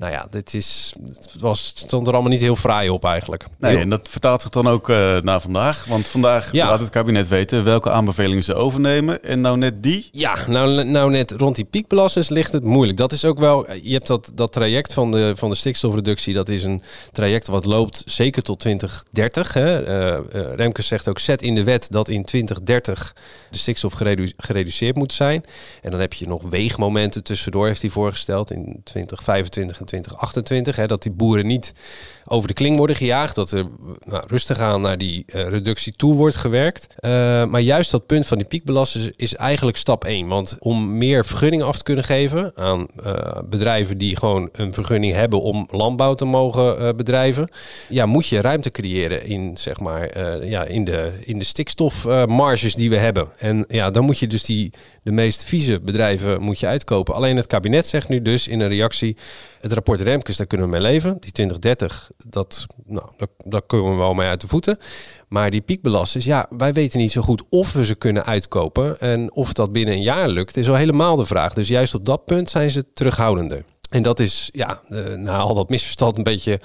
Nou 0.00 0.12
ja, 0.12 0.26
dit 0.30 0.54
is, 0.54 0.94
het 1.06 1.34
was, 1.40 1.72
stond 1.74 2.06
er 2.06 2.12
allemaal 2.12 2.30
niet 2.30 2.40
heel 2.40 2.56
fraai 2.56 2.88
op 2.88 3.04
eigenlijk. 3.04 3.44
Nee, 3.58 3.76
en 3.76 3.88
dat 3.88 4.08
vertaalt 4.08 4.42
zich 4.42 4.50
dan 4.50 4.68
ook 4.68 4.88
eh, 4.88 5.20
naar 5.20 5.40
vandaag. 5.40 5.84
Want 5.84 6.08
vandaag 6.08 6.52
Ja. 6.52 6.68
laat 6.68 6.80
het 6.80 6.90
kabinet 6.90 7.28
weten 7.28 7.64
welke 7.64 7.90
aanbevelingen 7.90 8.44
ze 8.44 8.54
overnemen. 8.54 9.22
En 9.22 9.40
nou 9.40 9.56
net 9.58 9.82
die. 9.82 10.08
Ja, 10.12 10.36
nou, 10.48 10.84
nou 10.84 11.10
net 11.10 11.30
rond 11.30 11.56
die 11.56 11.64
piekbelasters 11.64 12.28
ligt 12.28 12.52
het 12.52 12.64
moeilijk. 12.64 12.98
Dat 12.98 13.12
is 13.12 13.24
ook 13.24 13.38
wel, 13.38 13.72
je 13.82 13.92
hebt 13.92 14.06
dat, 14.06 14.32
dat 14.34 14.52
traject 14.52 14.92
van 14.92 15.10
de, 15.10 15.32
van 15.36 15.50
de 15.50 15.56
stikstofreductie, 15.56 16.34
dat 16.34 16.48
is 16.48 16.64
een 16.64 16.82
traject 17.12 17.46
wat 17.46 17.64
loopt 17.64 18.02
zeker 18.06 18.42
tot 18.42 18.60
2030. 18.60 19.52
Hè. 19.52 19.84
Eh, 19.84 20.16
eh, 20.16 20.54
Remkes 20.54 20.86
zegt 20.86 21.08
ook, 21.08 21.18
zet 21.18 21.42
in 21.42 21.54
de 21.54 21.64
wet 21.64 21.86
dat 21.90 22.08
in 22.08 22.24
2030 22.24 23.14
de 23.50 23.58
stikstof 23.58 23.92
geredu- 23.92 24.32
gereduceerd 24.36 24.96
moet 24.96 25.12
zijn. 25.12 25.44
En 25.82 25.90
dan 25.90 26.00
heb 26.00 26.12
je 26.12 26.26
nog 26.26 26.42
weegmomenten 26.42 27.22
tussendoor, 27.22 27.66
heeft 27.66 27.82
hij 27.82 27.90
voorgesteld, 27.90 28.50
in 28.50 28.80
2025 28.84 29.80
en 29.80 29.86
2028. 29.90 30.76
Hè, 30.76 30.86
dat 30.86 31.02
die 31.02 31.12
boeren 31.12 31.46
niet 31.46 31.72
over 32.32 32.48
de 32.48 32.54
kling 32.54 32.76
worden 32.76 32.96
gejaagd. 32.96 33.34
Dat 33.34 33.50
er 33.50 33.66
nou, 34.04 34.24
rustig 34.26 34.58
aan 34.58 34.80
naar 34.80 34.98
die 34.98 35.24
eh, 35.26 35.48
reductie 35.48 35.92
toe 35.96 36.14
wordt 36.14 36.36
gewerkt. 36.36 36.86
Eh, 36.96 37.10
maar 37.44 37.60
juist 37.60 37.90
dat 37.90 38.06
punt 38.06 38.26
van 38.26 38.38
die 38.38 38.46
piekbelasters 38.46 39.10
is 39.16 39.34
eigenlijk 39.34 39.76
stap 39.76 40.04
1. 40.04 40.28
Want 40.28 40.56
om 40.58 40.96
meer 40.96 41.24
vergunningen 41.24 41.66
af 41.66 41.76
te 41.76 41.82
kunnen 41.82 42.04
geven 42.04 42.52
aan 42.54 42.88
eh, 43.04 43.38
bedrijven 43.44 43.98
die 43.98 44.16
gewoon 44.16 44.48
een 44.52 44.74
vergunning 44.74 45.14
hebben 45.14 45.40
om 45.40 45.68
landbouw 45.70 46.14
te 46.14 46.24
mogen 46.24 46.96
bedrijven, 46.96 47.48
ja, 47.88 48.06
moet 48.06 48.26
je 48.26 48.40
ruimte 48.40 48.70
creëren 48.70 49.26
in, 49.26 49.58
zeg 49.58 49.80
maar, 49.80 50.18
ja, 50.46 50.64
in 50.64 50.84
de, 50.84 51.12
in 51.20 51.38
de 51.38 51.44
stikstofmarges 51.44 52.74
die 52.74 52.90
we 52.90 52.96
hebben. 52.96 53.28
En 53.38 53.64
ja, 53.68 53.90
dan 53.90 54.04
moet 54.04 54.18
je 54.18 54.26
dus 54.26 54.44
die, 54.44 54.72
de 55.02 55.12
meest 55.12 55.44
vieze 55.44 55.80
bedrijven 55.80 56.42
moet 56.42 56.60
je 56.60 56.66
uitkopen. 56.66 57.14
Alleen 57.14 57.36
het 57.36 57.46
kabinet 57.46 57.86
zegt 57.86 58.08
nu 58.08 58.22
dus 58.22 58.48
in 58.48 58.60
een 58.60 58.68
reactie, 58.68 59.16
het 59.60 59.72
rapport 59.72 60.00
Remkes, 60.00 60.36
daar 60.36 60.46
kunnen 60.46 60.66
we 60.66 60.72
mee 60.72 60.82
leven. 60.82 61.16
Die 61.20 61.32
2030, 61.32 62.10
dat, 62.28 62.66
nou, 62.84 63.08
daar, 63.44 63.62
kunnen 63.66 63.90
we 63.90 63.96
wel 63.96 64.14
mee 64.14 64.28
uit 64.28 64.40
de 64.40 64.48
voeten. 64.48 64.78
Maar 65.28 65.50
die 65.50 65.60
piekbelasters, 65.60 66.24
ja, 66.24 66.46
wij 66.56 66.72
weten 66.72 66.98
niet 66.98 67.12
zo 67.12 67.22
goed 67.22 67.42
of 67.48 67.72
we 67.72 67.84
ze 67.84 67.94
kunnen 67.94 68.24
uitkopen. 68.24 69.00
En 69.00 69.32
of 69.32 69.52
dat 69.52 69.72
binnen 69.72 69.94
een 69.94 70.02
jaar 70.02 70.28
lukt, 70.28 70.56
is 70.56 70.68
al 70.68 70.74
helemaal 70.74 71.16
de 71.16 71.24
vraag. 71.24 71.54
Dus 71.54 71.68
juist 71.68 71.94
op 71.94 72.06
dat 72.06 72.24
punt 72.24 72.50
zijn 72.50 72.70
ze 72.70 72.92
terughoudender. 72.92 73.64
En 73.90 74.02
dat 74.02 74.20
is, 74.20 74.48
ja, 74.52 74.80
eh, 74.88 74.98
na 75.16 75.38
al 75.38 75.54
dat 75.54 75.68
misverstand 75.68 76.18
een 76.18 76.24
beetje, 76.24 76.60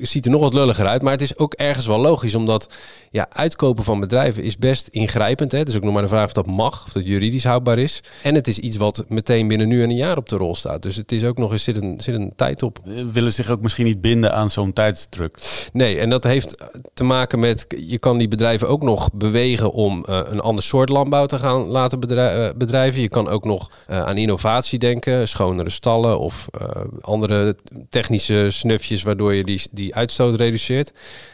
ziet 0.00 0.24
er 0.24 0.30
nog 0.30 0.40
wat 0.40 0.54
lulliger 0.54 0.86
uit. 0.86 1.02
Maar 1.02 1.12
het 1.12 1.20
is 1.20 1.38
ook 1.38 1.54
ergens 1.54 1.86
wel 1.86 1.98
logisch, 1.98 2.34
omdat 2.34 2.68
ja, 3.10 3.26
uitkopen 3.30 3.84
van 3.84 4.00
bedrijven 4.00 4.42
is 4.42 4.56
best 4.56 4.88
ingrijpend. 4.88 5.52
Hè? 5.52 5.58
Het 5.58 5.68
is 5.68 5.76
ook 5.76 5.82
nog 5.82 5.92
maar 5.92 6.02
de 6.02 6.08
vraag 6.08 6.24
of 6.24 6.32
dat 6.32 6.46
mag, 6.46 6.84
of 6.86 6.92
dat 6.92 7.06
juridisch 7.06 7.44
houdbaar 7.44 7.78
is. 7.78 8.02
En 8.22 8.34
het 8.34 8.48
is 8.48 8.58
iets 8.58 8.76
wat 8.76 9.04
meteen 9.08 9.48
binnen 9.48 9.68
nu 9.68 9.82
en 9.82 9.90
een 9.90 9.96
jaar 9.96 10.16
op 10.16 10.28
de 10.28 10.36
rol 10.36 10.54
staat. 10.54 10.82
Dus 10.82 10.96
het 10.96 11.12
is 11.12 11.24
ook 11.24 11.38
nog 11.38 11.52
eens, 11.52 11.62
zit 11.62 11.76
een, 11.76 12.00
zit 12.00 12.14
een 12.14 12.32
tijd 12.36 12.62
op. 12.62 12.78
Willen 13.12 13.32
zich 13.32 13.50
ook 13.50 13.60
misschien 13.60 13.86
niet 13.86 14.00
binden 14.00 14.34
aan 14.34 14.50
zo'n 14.50 14.72
tijdsdruk. 14.72 15.38
Nee, 15.72 15.98
en 15.98 16.10
dat 16.10 16.24
heeft 16.24 16.64
te 16.94 17.04
maken 17.04 17.38
met, 17.38 17.66
je 17.68 17.98
kan 17.98 18.18
die 18.18 18.28
bedrijven 18.28 18.68
ook 18.68 18.82
nog 18.82 19.08
bewegen 19.12 19.72
om 19.72 20.04
eh, 20.04 20.20
een 20.24 20.40
ander 20.40 20.62
soort 20.64 20.88
landbouw 20.88 21.26
te 21.26 21.38
gaan 21.38 21.60
laten 21.66 22.00
bedrij- 22.00 22.48
eh, 22.48 22.54
bedrijven. 22.56 23.00
Je 23.00 23.08
kan 23.08 23.28
ook 23.28 23.44
nog 23.44 23.70
eh, 23.86 24.02
aan 24.02 24.16
innovatie 24.16 24.78
denken, 24.78 25.28
schonere 25.28 25.70
stallen 25.70 26.18
of 26.18 26.46
eh, 26.50 26.67
andere 27.00 27.56
technische 27.90 28.46
snufjes 28.50 29.02
waardoor 29.02 29.34
je 29.34 29.44
die, 29.44 29.62
die 29.70 29.94
uitstoot 29.94 30.34
reduceert. 30.34 30.92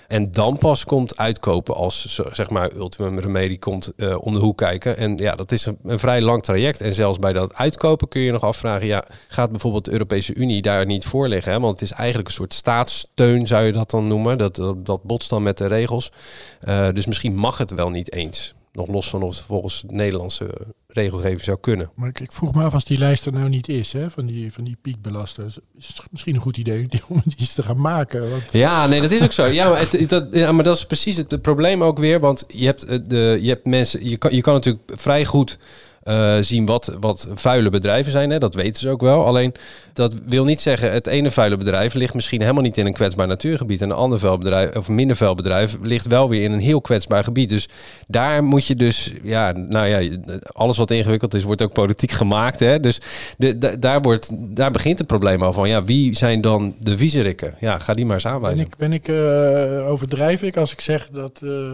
En 0.09 0.33
dan 0.33 0.59
pas 0.59 0.85
komt 0.85 1.17
uitkopen 1.17 1.75
als 1.75 2.21
zeg 2.33 2.51
maar 2.51 2.73
ultimum 2.77 3.19
remedie 3.19 3.59
komt 3.59 3.93
eh, 3.97 4.17
om 4.21 4.33
de 4.33 4.39
hoek 4.39 4.59
kijken. 4.59 4.97
En 4.97 5.17
ja, 5.17 5.35
dat 5.35 5.53
is 5.53 5.67
een, 5.67 5.99
vrij 5.99 6.23
lang 6.23 6.43
traject. 6.43 6.81
En 6.81 6.93
zelfs 6.93 7.19
bij 7.19 7.33
dat 7.33 7.55
uitkopen 7.55 8.09
kun 8.09 8.21
je 8.21 8.33
nog 8.33 8.43
afvragen, 8.43 8.87
ja, 8.87 9.05
gaat 9.29 9.51
bijvoorbeeld 9.51 9.85
de 9.85 9.93
Europese 9.93 10.35
Unie 10.35 10.63
daar 10.63 10.87
niet 10.87 11.05
voor 11.05 11.29
liggen? 11.29 11.53
Hè? 11.53 11.61
Want 11.61 11.81
het 11.81 11.91
is 11.91 11.97
eigenlijk 11.97 12.29
een 12.29 12.35
soort 12.35 12.55
staatssteun, 12.55 13.47
zou 13.47 13.65
je 13.65 13.73
dat 13.73 13.91
dan 13.91 14.07
noemen. 14.07 14.39
Dat, 14.39 14.55
dat, 14.55 14.87
dat 14.87 15.03
botst 15.03 15.31
dan 15.31 15.43
met 15.43 15.59
de 15.59 15.67
regels. 15.67 16.13
Eh, 16.61 16.89
dus 16.93 17.07
misschien 17.07 17.35
mag 17.35 17.59
het 17.59 17.71
wel 17.71 17.89
niet 17.89 18.13
eens. 18.13 18.55
Nog 18.75 18.89
los 18.89 19.09
van 19.09 19.23
of 19.23 19.37
het 19.37 19.45
volgens 19.45 19.83
de 19.87 19.95
Nederlandse 19.95 20.51
regelgeving 20.87 21.41
zou 21.43 21.59
kunnen. 21.61 21.91
Maar 21.95 22.09
ik, 22.09 22.21
ik 22.21 22.33
vroeg 22.33 22.55
me 22.55 22.63
af 22.63 22.75
als 22.75 22.85
die 22.85 22.99
lijst 22.99 23.27
er 23.27 23.33
nou 23.33 23.49
niet 23.49 23.69
is, 23.69 23.93
hè, 23.93 24.11
van 24.11 24.27
die, 24.27 24.53
van 24.53 24.65
die 24.65 24.77
piekbelasters. 24.83 25.59
Is 25.79 25.87
het 25.87 26.03
misschien 26.11 26.35
een 26.35 26.41
goed 26.41 26.57
idee 26.57 26.89
om 27.09 27.23
die 27.25 27.35
eens 27.39 27.53
te 27.53 27.63
gaan 27.63 27.81
maken? 27.81 28.31
Want 28.31 28.43
Ja, 28.53 28.87
nee, 28.87 29.01
dat 29.01 29.11
is 29.11 29.23
ook 29.23 29.33
zo. 29.33 29.45
Ja, 29.45 29.71
maar, 29.71 29.79
het, 29.79 30.09
dat, 30.09 30.27
ja, 30.31 30.53
maar 30.53 30.65
dat 30.65 30.77
is 30.77 30.87
precies 30.87 31.17
het, 31.17 31.31
het 31.31 31.43
probleem 31.43 31.83
ook 31.83 31.99
weer. 31.99 32.21
Want 32.21 32.45
je 32.49 32.65
hebt, 32.65 32.85
eh, 32.85 32.99
de, 33.07 33.39
je 33.41 33.49
hebt 33.49 33.67
mensen, 33.67 34.09
je 34.09 34.17
kan, 34.17 34.35
je 34.35 34.41
kan 34.41 34.55
natuurlijk 34.55 34.85
vrij 34.95 35.25
goed 35.25 35.59
eh, 36.05 36.37
zien 36.41 36.67
wat, 36.67 36.97
wat 37.01 37.29
vuile 37.35 37.71
bedrijven 37.71 38.13
zijn. 38.13 38.31
Hè? 38.31 38.39
Dat 38.39 38.55
weten 38.55 38.81
ze 38.81 38.89
ook 38.89 39.01
wel. 39.01 39.27
Alleen 39.27 39.55
dat 39.93 40.15
wil 40.27 40.45
niet 40.45 40.61
zeggen, 40.61 40.93
het 40.93 41.07
ene 41.07 41.31
vuile 41.31 41.57
bedrijf 41.57 41.95
ligt 41.95 42.15
misschien 42.15 42.41
helemaal 42.41 42.63
niet 42.63 42.79
in 42.79 42.87
een 42.87 42.93
kwetsbaar 42.93 43.27
natuurgebied. 43.27 43.83
En 43.83 43.91
een 43.91 43.97
ander 43.97 44.19
vuil 44.19 44.39
bedrijf, 44.39 44.77
of 44.77 44.89
minder 44.89 45.17
vuil 45.17 45.35
bedrijf, 45.35 45.77
ligt 45.83 46.07
wel 46.07 46.29
weer 46.29 46.43
in 46.43 46.53
een 46.53 46.61
heel 46.61 46.81
kwetsbaar 46.81 47.25
gebied. 47.25 47.49
Dus 47.51 47.69
daar 48.07 48.45
moet 48.45 48.67
je 48.67 48.75
dus, 48.77 49.13
ja, 49.23 49.53
nou 49.53 49.87
ja, 49.87 50.17
alles 50.53 50.77
wat 50.77 50.91
ingewikkeld 50.91 51.35
is, 51.35 51.43
wordt 51.43 51.63
ook 51.63 51.73
politiek 51.73 52.11
gemaakt. 52.23 52.61
Hè? 52.61 52.81
Dus 52.81 53.01
de, 53.39 53.59
de- 53.59 53.79
daar, 53.79 54.01
wordt, 54.03 54.31
daar 54.57 54.71
begint 54.71 54.99
het 54.99 55.07
probleem 55.07 55.43
al 55.43 55.53
van. 55.53 55.69
Ja, 55.69 55.85
wie 55.85 56.17
zijn 56.17 56.41
dan 56.41 56.75
de 56.81 56.99
viezerikken? 56.99 57.55
Ja, 57.61 57.79
ga 57.79 57.95
die 57.95 58.05
maar 58.05 58.15
eens 58.15 58.23
ben 58.25 58.33
aanwijzen. 58.33 58.67
ik, 58.67 58.77
ben 58.77 58.93
ik 58.93 59.09
eh, 59.09 59.91
overdrijf 59.91 60.43
ik 60.43 60.57
als 60.57 60.73
ik 60.73 60.81
zeg 60.81 61.09
dat, 61.13 61.41
eh, 61.43 61.73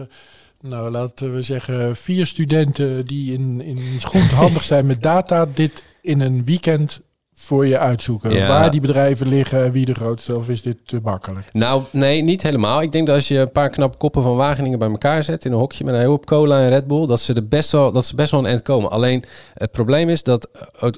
nou 0.61 0.91
laten 0.91 1.33
we 1.33 1.41
zeggen, 1.41 1.95
vier 1.95 2.25
studenten 2.25 3.05
die 3.05 3.33
in, 3.33 3.61
in 3.61 3.77
goed 4.03 4.31
handig 4.31 4.63
zijn 4.63 4.85
met 4.85 5.01
data, 5.01 5.45
dit 5.53 5.83
in 6.01 6.19
een 6.19 6.45
weekend 6.45 7.01
voor 7.41 7.67
je 7.67 7.77
uitzoeken. 7.77 8.31
Ja. 8.31 8.47
Waar 8.47 8.71
die 8.71 8.81
bedrijven 8.81 9.27
liggen, 9.27 9.71
wie 9.71 9.85
de 9.85 9.93
grootste, 9.93 10.35
of 10.35 10.49
is 10.49 10.61
dit 10.61 10.77
te 10.85 10.99
makkelijk? 11.03 11.47
Nou, 11.53 11.83
nee, 11.91 12.21
niet 12.21 12.41
helemaal. 12.41 12.81
Ik 12.81 12.91
denk 12.91 13.07
dat 13.07 13.15
als 13.15 13.27
je 13.27 13.37
een 13.37 13.51
paar 13.51 13.69
knappe 13.69 13.97
koppen 13.97 14.23
van 14.23 14.35
Wageningen 14.35 14.79
bij 14.79 14.89
elkaar 14.89 15.23
zet 15.23 15.45
in 15.45 15.51
een 15.51 15.57
hokje 15.57 15.83
met 15.83 15.93
een 15.93 15.99
heel 15.99 16.09
hoop 16.09 16.25
cola 16.25 16.61
en 16.61 16.69
Red 16.69 16.87
Bull, 16.87 17.05
dat 17.05 17.19
ze 17.19 17.33
er 17.33 17.47
best 17.47 17.71
wel, 17.71 17.91
dat 17.91 18.05
ze 18.05 18.15
best 18.15 18.31
wel 18.31 18.39
een 18.39 18.45
eind 18.45 18.61
komen. 18.61 18.91
Alleen 18.91 19.23
het 19.53 19.71
probleem 19.71 20.09
is 20.09 20.23
dat 20.23 20.49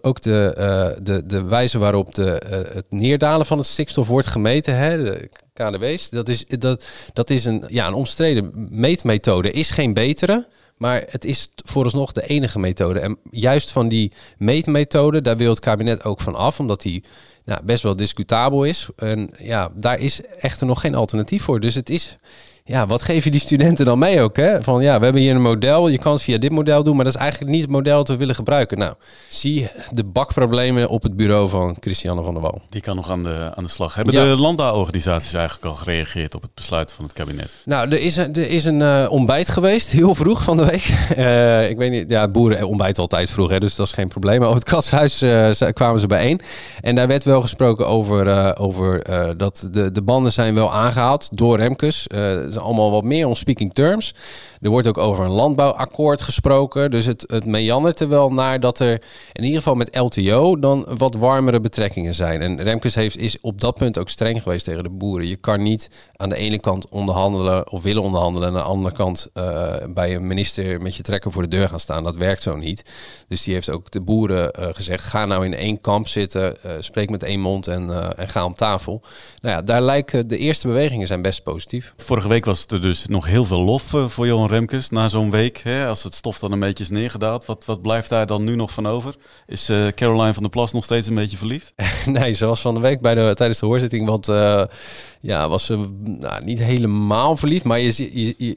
ook, 0.01 0.21
de, 0.21 0.53
eh, 0.57 1.03
de, 1.03 1.25
de 1.25 1.43
wijze 1.43 1.77
waarop 1.77 2.15
de, 2.15 2.39
eh, 2.39 2.75
het 2.75 2.85
neerdalen 2.89 3.45
van 3.45 3.57
het 3.57 3.67
stikstof 3.67 4.07
wordt 4.07 4.27
gemeten, 4.27 4.77
hè, 4.77 5.03
de 5.03 5.29
KDW's, 5.53 6.09
dat 6.09 6.29
is, 6.29 6.45
dat, 6.45 6.87
dat 7.13 7.29
is 7.29 7.45
een, 7.45 7.63
ja, 7.67 7.87
een 7.87 7.93
omstreden 7.93 8.67
meetmethode. 8.71 9.51
Is 9.51 9.71
geen 9.71 9.93
betere. 9.93 10.47
Maar 10.77 11.03
het 11.09 11.25
is 11.25 11.49
vooralsnog 11.55 12.11
de 12.11 12.27
enige 12.27 12.59
methode. 12.59 12.99
En 12.99 13.17
juist 13.31 13.71
van 13.71 13.87
die 13.87 14.13
meetmethode, 14.37 15.21
daar 15.21 15.37
wil 15.37 15.49
het 15.49 15.59
kabinet 15.59 16.03
ook 16.03 16.21
van 16.21 16.35
af, 16.35 16.59
omdat 16.59 16.81
die 16.81 17.03
nou, 17.45 17.63
best 17.63 17.83
wel 17.83 17.95
discutabel 17.95 18.63
is. 18.63 18.89
En 18.95 19.29
ja, 19.39 19.71
daar 19.75 19.99
is 19.99 20.21
echter 20.21 20.67
nog 20.67 20.81
geen 20.81 20.95
alternatief 20.95 21.43
voor. 21.43 21.59
Dus 21.59 21.75
het 21.75 21.89
is, 21.89 22.17
ja, 22.65 22.85
wat 22.87 23.01
geef 23.01 23.23
je 23.23 23.31
die 23.31 23.39
studenten 23.39 23.85
dan 23.85 23.99
mee 23.99 24.21
ook? 24.21 24.35
Hè? 24.35 24.63
Van 24.63 24.81
ja, 24.81 24.97
we 24.97 25.03
hebben 25.03 25.21
hier 25.21 25.35
een 25.35 25.41
model, 25.41 25.87
je 25.87 25.97
kan 25.97 26.13
het 26.13 26.21
via 26.21 26.37
dit 26.37 26.51
model 26.51 26.83
doen, 26.83 26.95
maar 26.95 27.05
dat 27.05 27.13
is 27.13 27.19
eigenlijk 27.19 27.51
niet 27.51 27.61
het 27.61 27.69
model 27.71 27.97
dat 27.97 28.07
we 28.07 28.17
willen 28.17 28.35
gebruiken. 28.35 28.77
Nou, 28.77 28.93
zie 29.27 29.67
de 29.91 30.03
bakproblemen 30.03 30.89
op 30.89 31.03
het 31.03 31.15
bureau 31.15 31.49
van 31.49 31.75
Christiane 31.79 32.23
van 32.23 32.33
der 32.33 32.41
Wal. 32.41 32.61
Die 32.69 32.81
kan 32.81 32.95
nog 32.95 33.09
aan 33.09 33.23
de, 33.23 33.51
aan 33.55 33.63
de 33.63 33.69
slag. 33.69 33.95
Hebben 33.95 34.13
Ja. 34.13 34.23
de 34.23 34.41
landbouworganisaties 34.41 35.33
eigenlijk 35.33 35.65
al 35.65 35.73
gereageerd 35.73 36.35
op 36.35 36.41
het 36.41 36.53
besluit 36.53 36.91
van 36.91 37.03
het 37.03 37.13
kabinet? 37.13 37.49
Nou, 37.65 37.89
er 37.89 37.99
is 38.01 38.15
een, 38.15 38.33
er 38.33 38.49
is 38.49 38.65
een 38.65 38.81
eh, 38.81 39.05
ontbijt 39.09 39.49
geweest, 39.49 39.89
heel 39.99 40.15
vroeg 40.15 40.43
van 40.43 40.57
de 40.57 40.65
week. 40.65 40.91
Eh, 41.13 41.69
ik 41.69 41.77
weet 41.77 41.91
niet, 41.91 42.09
ja, 42.09 42.27
boeren 42.27 42.67
ontbijten 42.67 43.01
altijd 43.01 43.29
vroeg, 43.29 43.49
hè, 43.49 43.59
dus 43.59 43.75
dat 43.75 43.87
is 43.87 43.91
geen 43.93 44.07
probleem. 44.07 44.39
Maar 44.39 44.49
op 44.49 44.55
het 44.55 44.63
katshuis 44.63 45.21
eh, 45.21 45.49
kwamen 45.73 45.99
ze 45.99 46.07
bijeen. 46.07 46.41
En 46.81 46.95
daar 46.95 47.07
werd 47.07 47.23
wel 47.23 47.41
gesproken 47.41 47.87
over, 47.87 48.27
eh, 48.27 48.51
over 48.63 49.01
eh, 49.01 49.29
dat 49.37 49.67
de, 49.71 49.91
de 49.91 50.01
banden 50.01 50.31
zijn 50.31 50.53
wel 50.53 50.73
aangehaald 50.73 51.29
door 51.37 51.57
Remkes. 51.57 52.07
Is 52.55 52.61
allemaal 52.61 52.91
wat 52.91 53.03
meer 53.03 53.27
on 53.27 53.35
speaking 53.35 53.73
terms. 53.73 54.13
Er 54.61 54.69
wordt 54.69 54.87
ook 54.87 54.97
over 54.97 55.25
een 55.25 55.31
landbouwakkoord 55.31 56.21
gesproken. 56.21 56.91
Dus 56.91 57.05
het, 57.05 57.23
het 57.27 57.45
meandert 57.45 57.99
er 57.99 58.09
wel 58.09 58.33
naar 58.33 58.59
dat 58.59 58.79
er 58.79 59.01
in 59.33 59.43
ieder 59.43 59.57
geval 59.57 59.75
met 59.75 59.95
LTO 59.95 60.59
dan 60.59 60.85
wat 60.97 61.15
warmere 61.15 61.59
betrekkingen 61.59 62.15
zijn. 62.15 62.41
En 62.41 62.61
Remkes 62.61 62.95
heeft, 62.95 63.17
is 63.17 63.37
op 63.41 63.61
dat 63.61 63.75
punt 63.75 63.99
ook 63.99 64.09
streng 64.09 64.41
geweest 64.41 64.65
tegen 64.65 64.83
de 64.83 64.89
boeren. 64.89 65.27
Je 65.27 65.35
kan 65.35 65.61
niet 65.61 65.89
aan 66.15 66.29
de 66.29 66.35
ene 66.35 66.59
kant 66.59 66.89
onderhandelen 66.89 67.71
of 67.71 67.83
willen 67.83 68.01
onderhandelen... 68.01 68.47
en 68.47 68.55
aan 68.55 68.61
de 68.61 68.67
andere 68.67 68.95
kant 68.95 69.27
eh, 69.33 69.73
bij 69.89 70.15
een 70.15 70.27
minister 70.27 70.81
met 70.81 70.95
je 70.95 71.03
trekker 71.03 71.31
voor 71.31 71.41
de 71.41 71.47
deur 71.47 71.69
gaan 71.69 71.79
staan. 71.79 72.03
Dat 72.03 72.15
werkt 72.15 72.41
zo 72.41 72.55
niet. 72.55 72.85
Dus 73.27 73.43
die 73.43 73.53
heeft 73.53 73.69
ook 73.69 73.91
de 73.91 74.01
boeren 74.01 74.51
eh, 74.51 74.67
gezegd... 74.71 75.03
ga 75.03 75.25
nou 75.25 75.45
in 75.45 75.53
één 75.53 75.81
kamp 75.81 76.07
zitten, 76.07 76.63
eh, 76.63 76.71
spreek 76.79 77.09
met 77.09 77.23
één 77.23 77.39
mond 77.39 77.67
en, 77.67 78.15
en 78.17 78.27
ga 78.27 78.45
om 78.45 78.55
tafel. 78.55 79.01
Nou 79.41 79.55
ja, 79.55 79.61
daar 79.61 79.81
lijken 79.81 80.27
de 80.27 80.37
eerste 80.37 80.67
bewegingen 80.67 81.07
zijn 81.07 81.21
best 81.21 81.43
positief. 81.43 81.93
Vorige 81.97 82.27
week 82.27 82.42
was 82.45 82.65
er 82.67 82.81
dus 82.81 83.05
nog 83.05 83.25
heel 83.25 83.45
veel 83.45 83.61
lof 83.61 83.93
eh, 83.93 84.07
voor 84.07 84.27
Johan 84.27 84.47
Remkes 84.47 84.89
na 84.89 85.07
zo'n 85.07 85.31
week. 85.31 85.57
Hè, 85.57 85.87
als 85.87 86.03
het 86.03 86.13
stof 86.13 86.39
dan 86.39 86.51
een 86.51 86.59
beetje 86.59 86.83
is 86.83 86.89
neergedaald. 86.89 87.45
Wat, 87.45 87.65
wat 87.65 87.81
blijft 87.81 88.09
daar 88.09 88.25
dan 88.25 88.43
nu 88.43 88.55
nog 88.55 88.71
van 88.71 88.87
over? 88.87 89.15
Is 89.47 89.69
eh, 89.69 89.87
Caroline 89.87 90.33
van 90.33 90.43
der 90.43 90.51
Plas 90.51 90.71
nog 90.71 90.83
steeds 90.83 91.07
een 91.07 91.15
beetje 91.15 91.37
verliefd? 91.37 91.73
nee, 92.05 92.33
ze 92.33 92.45
was 92.45 92.61
van 92.61 92.73
de 92.73 92.79
week 92.79 93.01
bij 93.01 93.15
de, 93.15 93.31
tijdens 93.35 93.59
de 93.59 93.65
hoorzitting 93.65 94.07
wat, 94.07 94.29
eh, 94.29 94.63
ja, 95.19 95.49
was 95.49 95.65
ze 95.65 95.85
nou, 96.03 96.43
niet 96.43 96.59
helemaal 96.59 97.37
verliefd. 97.37 97.63
Maar 97.63 97.79
je, 97.79 98.19
je, 98.19 98.35
je, 98.37 98.55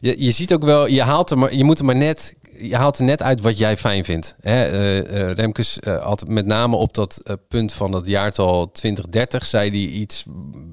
je, 0.00 0.14
je, 0.24 0.30
ziet 0.30 0.52
ook 0.52 0.64
wel, 0.64 0.86
je 0.86 1.02
haalt 1.02 1.34
maar, 1.34 1.54
je 1.54 1.64
moet 1.64 1.78
er 1.78 1.84
maar 1.84 1.96
net 1.96 2.34
je 2.68 2.76
haalt 2.76 2.98
er 2.98 3.04
net 3.04 3.22
uit 3.22 3.40
wat 3.40 3.58
jij 3.58 3.76
fijn 3.76 4.04
vindt. 4.04 4.36
Hè? 4.40 4.64
Eh, 4.64 4.98
eh, 4.98 5.36
Remkes 5.36 5.78
eh, 5.78 6.02
had 6.04 6.28
met 6.28 6.46
name 6.46 6.76
op 6.76 6.94
dat 6.94 7.22
punt 7.48 7.72
van 7.72 7.92
het 7.92 8.06
jaartal 8.06 8.70
2030... 8.70 9.46
zei 9.46 9.70
hij 9.70 9.78
iets 9.78 10.24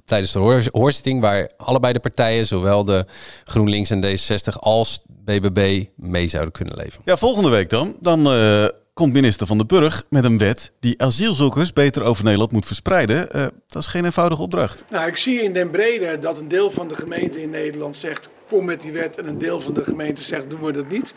tijdens 0.05 0.31
de 0.31 0.39
hoor- 0.39 0.67
hoorzitting... 0.71 1.21
waar 1.21 1.51
allebei 1.57 1.93
de 1.93 1.99
partijen, 1.99 2.45
zowel 2.45 2.83
de 2.83 3.05
GroenLinks 3.43 3.89
en 3.89 4.05
D66 4.05 4.59
als 4.59 5.01
BBB... 5.07 5.85
mee 5.95 6.27
zouden 6.27 6.53
kunnen 6.53 6.77
leven. 6.77 7.01
Ja, 7.05 7.17
volgende 7.17 7.49
week 7.49 7.69
dan. 7.69 7.95
Dan 7.99 8.23
komt 8.99 9.13
minister 9.13 9.47
Van 9.47 9.57
den 9.57 9.67
Burg 9.67 10.03
met 10.09 10.23
een 10.23 10.37
wet 10.37 10.71
die 10.79 11.01
asielzoekers 11.01 11.73
beter 11.73 12.03
over 12.03 12.23
Nederland 12.23 12.51
moet 12.51 12.65
verspreiden. 12.65 13.31
Eh, 13.31 13.45
dat 13.67 13.81
is 13.81 13.87
geen 13.87 14.05
eenvoudige 14.05 14.41
opdracht. 14.41 14.83
Nou, 14.89 15.07
ik 15.07 15.17
zie 15.17 15.41
in 15.41 15.53
den 15.53 15.69
brede 15.69 16.19
dat 16.19 16.37
een 16.37 16.47
deel 16.47 16.71
van 16.71 16.87
de 16.87 16.95
gemeenten 16.95 17.41
in 17.41 17.49
Nederland 17.49 17.95
zegt 17.95 18.29
kom 18.47 18.65
met 18.65 18.81
die 18.81 18.91
wet 18.91 19.17
en 19.17 19.27
een 19.27 19.37
deel 19.37 19.59
van 19.59 19.73
de 19.73 19.83
gemeenten 19.83 20.23
zegt 20.23 20.49
doen 20.49 20.61
we 20.61 20.71
dat 20.71 20.89
niet. 20.89 21.13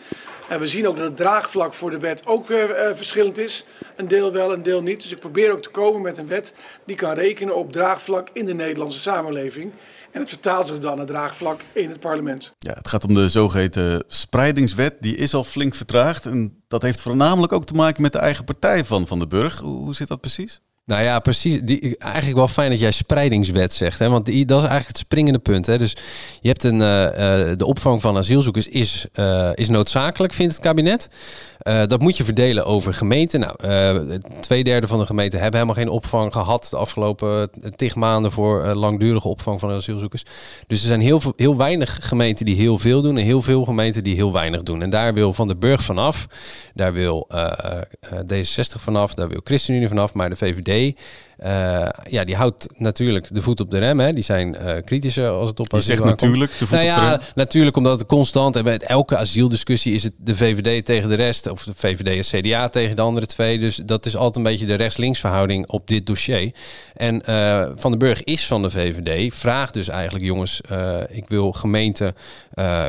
En 0.48 0.60
we 0.60 0.66
zien 0.66 0.88
ook 0.88 0.96
dat 0.96 1.04
het 1.04 1.16
draagvlak 1.16 1.74
voor 1.74 1.90
de 1.90 1.98
wet 1.98 2.26
ook 2.26 2.46
weer 2.46 2.70
eh, 2.70 2.94
verschillend 2.94 3.38
is. 3.38 3.64
Een 3.96 4.08
deel 4.08 4.32
wel, 4.32 4.52
een 4.52 4.62
deel 4.62 4.82
niet. 4.82 5.02
Dus 5.02 5.12
ik 5.12 5.18
probeer 5.18 5.52
ook 5.52 5.62
te 5.62 5.70
komen 5.70 6.02
met 6.02 6.18
een 6.18 6.26
wet 6.26 6.54
die 6.84 6.96
kan 6.96 7.12
rekenen 7.12 7.56
op 7.56 7.72
draagvlak 7.72 8.28
in 8.32 8.46
de 8.46 8.54
Nederlandse 8.54 9.00
samenleving. 9.00 9.72
En 10.12 10.20
het 10.20 10.28
vertaalt 10.28 10.68
zich 10.68 10.78
dan 10.78 10.96
naar 10.96 11.06
draagvlak 11.06 11.60
in 11.72 11.90
het 11.90 12.00
parlement. 12.00 12.54
Ja, 12.58 12.72
het 12.72 12.88
gaat 12.88 13.04
om 13.04 13.14
de 13.14 13.28
zogeheten 13.28 14.04
spreidingswet. 14.06 14.96
Die 15.00 15.16
is 15.16 15.34
al 15.34 15.44
flink 15.44 15.74
vertraagd. 15.74 16.26
En 16.26 16.62
dat 16.68 16.82
heeft 16.82 17.00
voornamelijk 17.00 17.52
ook 17.52 17.64
te 17.64 17.74
maken 17.74 18.02
met 18.02 18.12
de 18.12 18.18
eigen 18.18 18.44
partij 18.44 18.84
van 18.84 19.06
Van 19.06 19.18
den 19.18 19.28
Burg. 19.28 19.58
Hoe 19.58 19.94
zit 19.94 20.08
dat 20.08 20.20
precies? 20.20 20.60
Nou 20.84 21.02
ja, 21.02 21.18
precies. 21.18 21.60
Die, 21.60 21.98
eigenlijk 21.98 22.36
wel 22.36 22.48
fijn 22.48 22.70
dat 22.70 22.80
jij 22.80 22.90
spreidingswet 22.90 23.72
zegt. 23.72 23.98
Hè? 23.98 24.08
Want 24.08 24.26
die, 24.26 24.44
dat 24.44 24.62
is 24.62 24.68
eigenlijk 24.68 24.98
het 24.98 25.06
springende 25.06 25.38
punt. 25.38 25.66
Hè? 25.66 25.78
Dus 25.78 25.96
je 26.40 26.48
hebt 26.48 26.62
een, 26.62 26.80
eh, 26.80 27.50
eh, 27.50 27.58
de 27.58 27.66
opvang 27.66 28.00
van 28.00 28.16
asielzoekers 28.16 28.68
is, 28.68 29.06
eh, 29.12 29.50
is 29.54 29.68
noodzakelijk, 29.68 30.32
vindt 30.32 30.52
het 30.52 30.62
kabinet. 30.62 31.08
Dat 31.62 32.00
moet 32.00 32.16
je 32.16 32.24
verdelen 32.24 32.64
over 32.64 32.94
gemeenten. 32.94 33.40
Nou, 33.40 34.18
twee 34.40 34.64
derde 34.64 34.86
van 34.86 34.98
de 34.98 35.06
gemeenten 35.06 35.40
hebben 35.40 35.60
helemaal 35.60 35.82
geen 35.82 35.92
opvang 35.92 36.32
gehad 36.32 36.66
de 36.70 36.76
afgelopen 36.76 37.50
tig 37.76 37.94
maanden 37.94 38.32
voor 38.32 38.74
langdurige 38.74 39.28
opvang 39.28 39.60
van 39.60 39.70
asielzoekers. 39.70 40.24
Dus 40.66 40.80
er 40.80 40.86
zijn 40.86 41.00
heel, 41.00 41.20
veel, 41.20 41.32
heel 41.36 41.56
weinig 41.56 41.98
gemeenten 42.00 42.46
die 42.46 42.56
heel 42.56 42.78
veel 42.78 43.02
doen 43.02 43.18
en 43.18 43.24
heel 43.24 43.42
veel 43.42 43.64
gemeenten 43.64 44.04
die 44.04 44.14
heel 44.14 44.32
weinig 44.32 44.62
doen. 44.62 44.82
En 44.82 44.90
daar 44.90 45.14
wil 45.14 45.32
Van 45.32 45.48
den 45.48 45.58
Burg 45.58 45.82
vanaf, 45.82 46.26
daar 46.74 46.92
wil 46.92 47.26
eh, 47.28 47.82
eh, 48.00 48.42
D66 48.44 48.80
vanaf, 48.80 49.14
daar 49.14 49.28
wil 49.28 49.40
ChristenUnie 49.44 49.88
vanaf, 49.88 50.14
maar 50.14 50.30
de 50.30 50.36
VVD. 50.36 50.71
day. 50.72 50.94
Eh, 51.42 51.88
ja, 52.08 52.24
die 52.24 52.36
houdt 52.36 52.66
natuurlijk 52.76 53.26
de 53.30 53.42
voet 53.42 53.60
op 53.60 53.70
de 53.70 53.78
rem. 53.78 54.00
Hè. 54.00 54.12
Die 54.12 54.22
zijn 54.22 54.56
eh, 54.56 54.82
kritischer 54.84 55.28
als 55.28 55.48
het 55.48 55.60
op 55.60 55.70
Je 55.70 55.76
asiel 55.76 55.96
zegt 55.96 56.00
aankomt. 56.00 56.20
natuurlijk 56.20 56.50
de 56.58 56.66
voet 56.66 56.78
nou 56.78 56.90
op 56.90 56.94
de 56.94 57.08
rem. 57.08 57.18
Natuurlijk 57.34 57.76
omdat 57.76 57.98
het 57.98 58.08
constant, 58.08 58.56
en 58.56 58.64
bij 58.64 58.78
elke 58.78 59.16
asielsdiscussie 59.16 59.94
is 59.94 60.02
het 60.02 60.12
de 60.16 60.36
VVD 60.36 60.84
tegen 60.84 61.08
de 61.08 61.14
rest, 61.14 61.50
of 61.50 61.64
de 61.64 61.72
VVD 61.74 62.32
en 62.32 62.40
CDA 62.40 62.68
tegen 62.68 62.96
de 62.96 63.02
andere 63.02 63.26
twee. 63.26 63.58
Dus 63.58 63.76
dat 63.76 64.06
is 64.06 64.16
altijd 64.16 64.36
een 64.36 64.52
beetje 64.52 64.66
de 64.66 64.74
rechts-links 64.74 65.20
verhouding 65.20 65.68
op 65.68 65.86
dit 65.86 66.06
dossier. 66.06 66.52
En 66.94 67.24
eh, 67.24 67.68
Van 67.76 67.90
den 67.90 68.00
Burg 68.00 68.24
is 68.24 68.46
van 68.46 68.62
de 68.62 68.70
VVD, 68.70 69.34
vraagt 69.34 69.74
dus 69.74 69.88
eigenlijk, 69.88 70.24
jongens, 70.24 70.60
ik 71.08 71.28
wil 71.28 71.52
gemeenten 71.52 72.14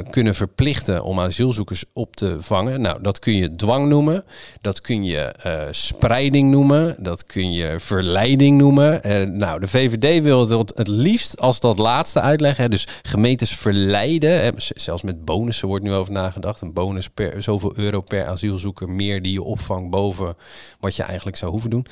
kunnen 0.10 0.36
verplichten 0.36 1.04
om 1.04 1.20
asielzoekers 1.20 1.86
op 1.94 2.16
te 2.16 2.36
vangen. 2.40 2.82
Nou, 2.82 3.02
dat 3.02 3.20
kun 3.20 3.36
je 3.36 3.56
dwang 3.56 3.88
noemen, 3.88 4.24
dat 4.62 4.82
kun 4.82 5.04
je 5.04 5.34
spreiding 5.72 6.52
noemen, 6.52 6.96
dat 7.00 7.26
kun 7.26 7.54
je 7.54 7.76
verleiding 7.80 8.43
noemen. 8.52 9.04
Eh, 9.04 9.24
nou, 9.24 9.60
de 9.60 9.68
VVD 9.68 10.24
wil 10.24 10.50
het 10.50 10.72
het 10.76 10.88
liefst 10.88 11.40
als 11.40 11.60
dat 11.60 11.80
laatste 11.80 12.20
uitleggen. 12.20 12.64
Hè. 12.64 12.70
Dus 12.70 12.88
gemeentes 13.02 13.56
verleiden, 13.56 14.44
hè, 14.44 14.52
zelfs 14.58 15.02
met 15.02 15.26
bonussen 15.26 15.68
wordt 15.68 15.84
nu 15.84 15.94
over 15.94 16.14
nagedacht. 16.14 16.62
Een 16.62 16.74
bonus 16.74 17.10
per 17.10 17.42
zoveel 17.42 17.74
euro 17.76 18.02
per 18.02 18.26
asielzoeker 18.26 18.90
meer 18.90 19.22
die 19.22 19.34
je 19.34 19.44
opvangt 19.44 19.90
boven 19.90 20.36
wat 20.80 20.96
je 20.96 21.04
eigenlijk 21.04 21.38
zou 21.38 21.52
hoeven 21.52 21.70
doen. 21.70 21.86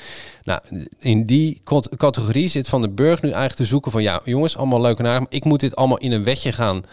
Nou, 0.43 0.61
in 0.99 1.25
die 1.25 1.61
categorie 1.97 2.47
zit 2.47 2.69
Van 2.69 2.81
den 2.81 2.95
Burg 2.95 3.21
nu 3.21 3.29
eigenlijk 3.29 3.59
te 3.59 3.65
zoeken 3.65 3.91
van 3.91 4.01
ja, 4.01 4.21
jongens, 4.25 4.57
allemaal 4.57 4.81
leuk 4.81 4.99
en 4.99 5.07
aardig. 5.07 5.29
Ik 5.29 5.45
moet 5.45 5.59
dit 5.59 5.75
allemaal 5.75 5.97
in 5.97 6.11
een 6.11 6.23
wetje 6.23 6.51
gaan 6.51 6.83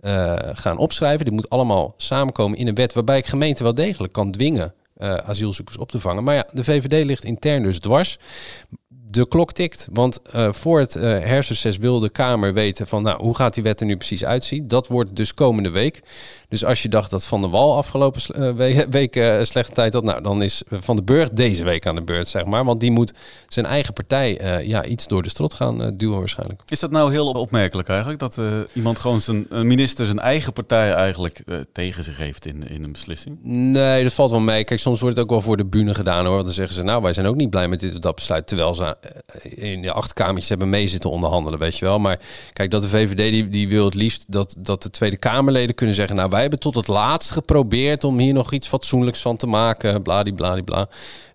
eh, 0.00 0.36
gaan 0.52 0.78
opschrijven. 0.78 1.24
Dit 1.24 1.34
moet 1.34 1.50
allemaal 1.50 1.94
samenkomen 1.96 2.58
in 2.58 2.66
een 2.66 2.74
wet 2.74 2.92
waarbij 2.92 3.18
ik 3.18 3.26
gemeenten 3.26 3.64
wel 3.64 3.74
degelijk 3.74 4.12
kan 4.12 4.30
dwingen 4.30 4.74
eh, 4.98 5.14
asielzoekers 5.14 5.78
op 5.78 5.90
te 5.90 6.00
vangen. 6.00 6.24
Maar 6.24 6.34
ja, 6.34 6.46
de 6.52 6.64
VVD 6.64 7.04
ligt 7.04 7.24
intern 7.24 7.62
dus 7.62 7.78
dwars. 7.78 8.18
De 9.10 9.28
klok 9.28 9.52
tikt, 9.52 9.88
want 9.92 10.22
eh, 10.22 10.52
voor 10.52 10.78
het 10.80 10.96
uh, 10.96 11.02
hersenses 11.02 11.76
wil 11.76 12.00
de 12.00 12.08
Kamer 12.08 12.52
weten 12.52 12.86
van 12.86 13.02
nou, 13.02 13.22
hoe 13.22 13.36
gaat 13.36 13.54
die 13.54 13.62
wet 13.62 13.80
er 13.80 13.86
nu 13.86 13.96
precies 13.96 14.24
uitzien. 14.24 14.68
Dat 14.68 14.86
wordt 14.86 15.16
dus 15.16 15.34
komende 15.34 15.70
week. 15.70 16.02
Dus 16.48 16.64
als 16.64 16.82
je 16.82 16.88
dacht 16.88 17.10
dat 17.10 17.26
Van 17.26 17.40
der 17.40 17.50
Wal 17.50 17.76
afgelopen 17.76 18.20
eh, 18.34 18.52
we- 18.52 18.86
week 18.98 19.16
eh, 19.16 19.42
slechte 19.42 19.72
tijd 19.72 19.94
had, 19.94 20.04
nou, 20.04 20.22
dan 20.22 20.42
is 20.42 20.62
Van 20.70 20.96
den 20.96 21.04
Burg 21.04 21.30
deze 21.30 21.64
week 21.64 21.86
aan 21.86 21.94
de 21.94 22.02
beurt, 22.02 22.28
zeg 22.28 22.44
maar. 22.44 22.64
Want 22.64 22.80
die 22.80 22.90
moet 22.90 23.12
zijn 23.48 23.66
eigen 23.66 23.92
partij 23.92 24.38
eh, 24.38 24.66
ja, 24.66 24.84
iets 24.84 25.06
door 25.06 25.22
de 25.22 25.28
strot 25.28 25.54
gaan 25.54 25.96
duwen 25.96 26.18
waarschijnlijk. 26.18 26.62
Is 26.68 26.80
dat 26.80 26.90
nou 26.90 27.10
heel 27.10 27.26
opmerkelijk 27.30 27.88
eigenlijk? 27.88 28.18
Dat 28.20 28.40
iemand 28.72 28.98
gewoon 28.98 29.20
zijn 29.20 29.46
een 29.48 29.66
minister 29.66 30.06
zijn 30.06 30.18
eigen 30.18 30.52
partij 30.52 30.92
eigenlijk 30.92 31.42
tegen 31.72 32.04
zich 32.04 32.16
heeft 32.16 32.46
in, 32.46 32.68
in 32.68 32.84
een 32.84 32.92
beslissing? 32.92 33.38
Nee, 33.42 34.02
dat 34.02 34.12
valt 34.12 34.30
wel 34.30 34.40
mee. 34.40 34.64
Kijk, 34.64 34.80
soms 34.80 35.00
wordt 35.00 35.16
het 35.16 35.24
ook 35.24 35.30
wel 35.30 35.40
voor 35.40 35.56
de 35.56 35.66
bühne 35.66 35.94
gedaan 35.94 36.24
hoor. 36.24 36.34
Want 36.34 36.44
dan 36.44 36.54
zeggen 36.54 36.74
ze, 36.74 36.82
nou, 36.82 37.02
wij 37.02 37.12
zijn 37.12 37.26
ook 37.26 37.36
niet 37.36 37.50
blij 37.50 37.68
met 37.68 37.80
dit 37.80 37.94
of 37.94 38.00
dat 38.00 38.14
besluit. 38.14 38.46
Terwijl 38.46 38.74
ze 38.74 38.96
in 39.42 39.82
de 39.82 39.92
achterkamertjes 39.92 40.48
hebben 40.48 40.68
mee 40.70 40.86
zitten 40.86 41.10
onderhandelen, 41.10 41.58
weet 41.58 41.78
je 41.78 41.84
wel. 41.84 41.98
Maar 41.98 42.18
kijk, 42.52 42.70
dat 42.70 42.82
de 42.82 42.88
VVD 42.88 43.16
die, 43.16 43.48
die 43.48 43.68
wil 43.68 43.84
het 43.84 43.94
liefst 43.94 44.24
dat, 44.28 44.54
dat 44.58 44.82
de 44.82 44.90
Tweede 44.90 45.16
Kamerleden 45.16 45.74
kunnen 45.74 45.94
zeggen... 45.94 46.16
nou, 46.16 46.30
wij 46.30 46.37
hebben 46.40 46.58
tot 46.58 46.74
het 46.74 46.86
laatst 46.88 47.30
geprobeerd 47.30 48.04
om 48.04 48.18
hier 48.18 48.32
nog 48.32 48.52
iets 48.52 48.68
fatsoenlijks 48.68 49.20
van 49.20 49.36
te 49.36 49.46
maken. 49.46 50.02
Bladibladibla. 50.02 50.88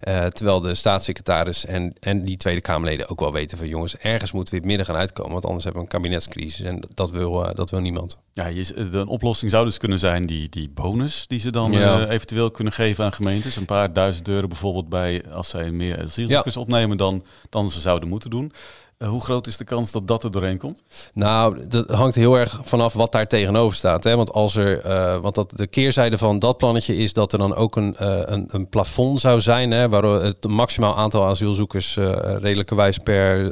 Uh, 0.08 0.26
terwijl 0.26 0.62
de 0.62 0.76
staatssecretaris 0.76 1.66
en, 1.66 1.94
en 2.00 2.26
die 2.26 2.38
Tweede 2.38 2.62
Kamerleden 2.62 3.10
ook 3.10 3.20
wel 3.20 3.32
weten 3.32 3.58
van... 3.58 3.68
jongens, 3.68 3.98
ergens 3.98 4.32
moeten 4.32 4.54
we 4.54 4.60
het 4.60 4.68
midden 4.68 4.86
gaan 4.86 4.96
uitkomen. 4.96 5.32
Want 5.32 5.46
anders 5.46 5.64
hebben 5.64 5.82
we 5.82 5.88
een 5.88 5.94
kabinetscrisis 6.02 6.66
en 6.66 6.80
dat 6.94 7.10
wil, 7.10 7.44
uh, 7.46 7.50
dat 7.54 7.70
wil 7.70 7.80
niemand. 7.80 8.18
Ja, 8.34 8.50
een 8.74 9.08
oplossing 9.08 9.52
zou 9.52 9.66
dus 9.66 9.78
kunnen 9.78 10.00
zijn 10.00 10.26
die, 10.26 10.50
die 10.50 10.70
bonus 10.70 11.28
die 11.28 11.40
ze 11.40 11.52
dan 11.52 11.72
Ja. 11.72 12.00
uh, 12.02 12.12
eventueel 12.12 12.52
kunnen 12.52 12.74
geven 12.74 13.06
aan 13.06 13.14
gemeentes. 13.14 13.56
Een 13.56 13.66
paar 13.66 13.94
duizend 13.94 14.28
euro 14.28 14.48
bijvoorbeeld 14.48 14.90
bij 14.90 15.24
als 15.32 15.50
zij 15.50 15.72
meer 15.72 16.02
asielzoekers 16.02 16.56
Ja. 16.56 16.62
opnemen 16.62 16.98
dan, 16.98 17.24
dan 17.50 17.72
ze 17.72 17.80
zouden 17.80 18.10
moeten 18.10 18.30
doen. 18.30 18.52
Uh, 19.00 19.10
hoe 19.10 19.22
groot 19.22 19.48
is 19.48 19.58
de 19.58 19.64
kans 19.64 19.92
dat 19.92 20.08
dat 20.08 20.24
er 20.24 20.32
doorheen 20.32 20.58
komt? 20.58 20.84
Nou, 21.14 21.68
dat 21.68 21.90
hangt 21.90 22.16
heel 22.16 22.36
erg 22.36 22.60
vanaf 22.64 22.94
wat 22.94 23.12
daar 23.12 23.28
tegenover 23.28 23.76
staat. 23.76 24.04
Hè? 24.04 24.16
Want 24.16 24.32
als 24.32 24.56
er, 24.56 24.86
uh, 24.86 25.18
want 25.18 25.36
dat, 25.36 25.52
de 25.56 25.68
keerzijde 25.68 26.18
van 26.18 26.40
dat 26.40 26.58
plannetje 26.58 26.96
is 26.98 27.14
dat 27.14 27.34
er 27.34 27.40
dan 27.40 27.56
ook 27.56 27.76
een, 27.76 27.96
uh, 28.02 28.20
een, 28.26 28.46
een 28.48 28.70
plafond 28.70 29.22
zou 29.22 29.42
zijn, 29.42 29.72
hè, 29.72 29.90
waar 29.90 30.04
het 30.04 30.48
maximaal 30.48 30.96
aantal 30.96 31.26
asielzoekers 31.26 31.96
uh, 31.96 32.12
redelijkerwijs 32.38 32.98
per 32.98 33.52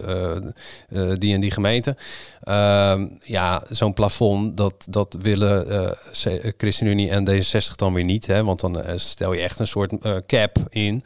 die 1.20 1.34
en 1.34 1.42
die 1.42 1.52
gemeente. 1.52 1.96
Ehm, 2.42 3.08
ja, 3.24 3.64
zo'n 3.70 3.94
plafond, 3.94 4.58
dat, 4.58 4.86
dat 4.90 5.18
willen 5.20 5.72
uh, 5.72 6.52
ChristenUnie 6.58 7.10
en 7.10 7.30
D66 7.30 7.76
dan 7.76 7.94
weer 7.94 8.04
niet. 8.04 8.28
Hè? 8.28 8.44
Want 8.44 8.60
dan 8.60 8.80
uh, 8.80 8.92
stel 8.96 9.34
je 9.34 9.42
echt 9.42 9.60
een 9.60 9.68
soort 9.68 9.94
cap 10.26 10.58
in 10.70 11.04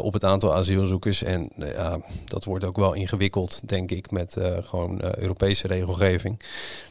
op 0.00 0.12
het 0.12 0.24
aantal 0.24 0.54
asielzoekers. 0.54 1.22
En 1.22 1.50
dat 2.24 2.44
wordt 2.44 2.64
ook 2.64 2.76
wel 2.76 2.92
ingewikkeld, 2.92 3.60
denk 3.68 3.90
ik, 3.90 4.10
met 4.10 4.36
gewoon 4.60 5.00
Europese 5.18 5.66
regelgeving. 5.66 6.40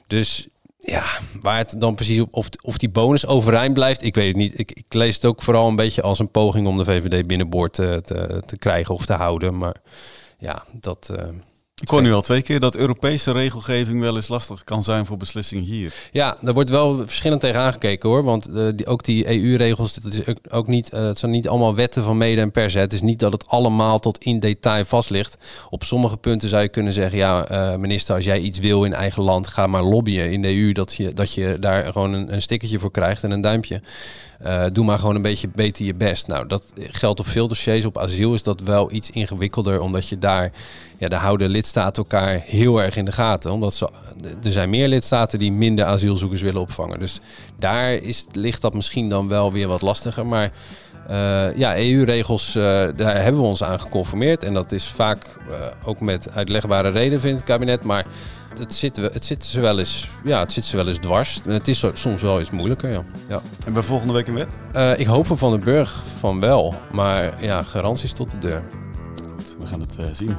Dus 0.07 0.47
ja, 0.79 1.05
waar 1.41 1.57
het 1.57 1.75
dan 1.77 1.95
precies 1.95 2.19
op 2.19 2.33
of, 2.33 2.49
of 2.61 2.77
die 2.77 2.89
bonus 2.89 3.25
overeind 3.25 3.73
blijft, 3.73 4.03
ik 4.03 4.15
weet 4.15 4.27
het 4.27 4.35
niet. 4.35 4.59
Ik, 4.59 4.71
ik, 4.71 4.93
lees 4.93 5.15
het 5.15 5.25
ook 5.25 5.41
vooral 5.41 5.67
een 5.67 5.75
beetje 5.75 6.01
als 6.01 6.19
een 6.19 6.31
poging 6.31 6.67
om 6.67 6.77
de 6.77 6.83
VVD 6.83 7.27
binnenboord 7.27 7.73
te, 7.73 8.01
te, 8.45 8.57
krijgen 8.57 8.95
of 8.95 9.05
te 9.05 9.13
houden. 9.13 9.57
Maar 9.57 9.75
ja, 10.37 10.63
dat. 10.71 11.11
Ik 11.81 11.89
hoor 11.89 12.01
nu 12.01 12.13
al 12.13 12.21
twee 12.21 12.41
keer 12.41 12.59
dat 12.59 12.75
Europese 12.75 13.31
regelgeving 13.31 13.99
wel 13.99 14.15
eens 14.15 14.27
lastig 14.27 14.63
kan 14.63 14.83
zijn 14.83 15.05
voor 15.05 15.17
beslissingen 15.17 15.63
hier. 15.63 15.93
Ja, 16.11 16.37
daar 16.41 16.53
wordt 16.53 16.69
wel 16.69 16.97
verschillend 16.97 17.41
tegen 17.41 17.59
aangekeken 17.59 18.09
hoor. 18.09 18.23
Want 18.23 18.49
die, 18.75 18.85
ook 18.85 19.03
die 19.03 19.27
EU-regels, 19.27 19.95
het, 19.95 20.13
is 20.13 20.21
ook, 20.49 20.67
niet, 20.67 20.93
uh, 20.93 20.99
het 20.99 21.19
zijn 21.19 21.31
niet 21.31 21.47
allemaal 21.47 21.75
wetten 21.75 22.03
van 22.03 22.17
mede 22.17 22.41
en 22.41 22.51
persen. 22.51 22.81
Het 22.81 22.93
is 22.93 23.01
niet 23.01 23.19
dat 23.19 23.31
het 23.31 23.47
allemaal 23.47 23.99
tot 23.99 24.17
in 24.17 24.39
detail 24.39 24.85
vast 24.85 25.09
ligt. 25.09 25.37
Op 25.69 25.83
sommige 25.83 26.17
punten 26.17 26.49
zou 26.49 26.61
je 26.61 26.69
kunnen 26.69 26.93
zeggen, 26.93 27.17
ja 27.17 27.51
uh, 27.51 27.79
minister, 27.79 28.15
als 28.15 28.25
jij 28.25 28.39
iets 28.39 28.59
wil 28.59 28.83
in 28.83 28.93
eigen 28.93 29.23
land, 29.23 29.47
ga 29.47 29.67
maar 29.67 29.83
lobbyen 29.83 30.31
in 30.31 30.41
de 30.41 30.55
EU 30.55 30.71
dat 30.71 30.93
je, 30.93 31.13
dat 31.13 31.33
je 31.33 31.57
daar 31.59 31.91
gewoon 31.91 32.13
een, 32.13 32.33
een 32.33 32.79
voor 32.79 32.91
krijgt 32.91 33.23
en 33.23 33.31
een 33.31 33.41
duimpje. 33.41 33.81
Uh, 34.45 34.65
doe 34.73 34.85
maar 34.85 34.99
gewoon 34.99 35.15
een 35.15 35.21
beetje 35.21 35.49
beter 35.55 35.85
je 35.85 35.95
best. 35.95 36.27
Nou, 36.27 36.47
dat 36.47 36.73
geldt 36.75 37.19
op 37.19 37.27
veel 37.27 37.47
dossiers. 37.47 37.85
Op 37.85 37.97
asiel 37.97 38.33
is 38.33 38.43
dat 38.43 38.59
wel 38.59 38.91
iets 38.91 39.09
ingewikkelder, 39.09 39.79
omdat 39.79 40.07
je 40.07 40.19
daar, 40.19 40.51
ja, 40.97 41.07
daar 41.07 41.19
houden 41.19 41.49
lidstaten 41.49 42.03
elkaar 42.03 42.41
heel 42.45 42.81
erg 42.81 42.95
in 42.95 43.05
de 43.05 43.11
gaten. 43.11 43.51
Omdat 43.51 43.89
er 44.43 44.51
zijn 44.51 44.69
meer 44.69 44.87
lidstaten 44.87 45.39
die 45.39 45.51
minder 45.51 45.85
asielzoekers 45.85 46.41
willen 46.41 46.61
opvangen. 46.61 46.99
Dus 46.99 47.19
daar 47.59 47.93
is, 47.93 48.25
ligt 48.31 48.61
dat 48.61 48.73
misschien 48.73 49.09
dan 49.09 49.27
wel 49.27 49.51
weer 49.51 49.67
wat 49.67 49.81
lastiger. 49.81 50.25
Maar 50.25 50.51
ja, 51.55 51.77
EU-regels, 51.77 52.55
uh, 52.55 52.63
daar 52.95 53.21
hebben 53.23 53.41
we 53.41 53.47
ons 53.47 53.63
aan 53.63 53.79
geconformeerd. 53.79 54.43
En 54.43 54.53
dat 54.53 54.71
is 54.71 54.87
vaak 54.87 55.37
uh, 55.49 55.55
ook 55.85 55.99
met 55.99 56.29
uitlegbare 56.35 56.89
reden, 56.89 57.19
vindt 57.19 57.37
het 57.39 57.47
kabinet. 57.49 57.83
Maar 57.83 58.05
het, 58.59 58.73
zit, 58.73 58.97
we- 58.97 59.09
het 59.13 59.25
zit 59.25 59.45
ze 59.45 59.61
wel 59.61 59.79
eens, 59.79 60.11
ja, 60.23 60.39
het 60.39 60.51
zit 60.51 60.65
ze 60.65 60.75
wel 60.75 60.87
eens 60.87 60.97
dwars. 60.97 61.41
Het 61.47 61.67
is 61.67 61.83
soms 61.93 62.21
wel 62.21 62.39
iets 62.39 62.51
moeilijker, 62.51 62.91
ja. 62.91 63.03
ja. 63.27 63.41
En 63.65 63.73
we 63.73 63.81
volgende 63.81 64.13
week 64.13 64.27
in 64.27 64.33
wet? 64.33 64.47
Eh, 64.73 64.99
ik 64.99 65.05
hoop 65.07 65.27
van 65.27 65.37
Van 65.37 65.51
den 65.51 65.59
Burg 65.63 66.01
van 66.19 66.39
wel. 66.39 66.73
Maar 66.91 67.33
ja, 67.43 67.61
garanties 67.61 68.11
tot 68.11 68.31
de 68.31 68.37
deur. 68.37 68.63
Goed, 69.35 69.55
we 69.59 69.65
gaan 69.67 69.81
het 69.81 69.95
eh, 69.99 70.05
zien. 70.11 70.35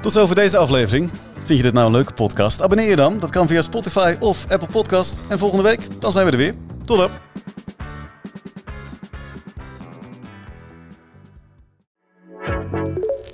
Tot 0.00 0.12
zover 0.12 0.34
deze 0.34 0.56
aflevering. 0.56 1.10
Vind 1.44 1.58
je 1.58 1.62
dit 1.64 1.72
nou 1.72 1.86
een 1.86 1.92
leuke 1.92 2.12
podcast? 2.12 2.62
Abonneer 2.62 2.88
je 2.88 2.96
dan. 2.96 3.18
Dat 3.18 3.30
kan 3.30 3.48
via 3.48 3.62
Spotify 3.62 4.16
of 4.20 4.46
Apple 4.48 4.68
Podcast. 4.68 5.22
En 5.28 5.38
volgende 5.38 5.62
week, 5.64 6.00
dan 6.00 6.12
zijn 6.12 6.24
we 6.26 6.30
er 6.32 6.36
weer. 6.38 6.54
Tot 6.84 6.98
dan. 6.98 7.10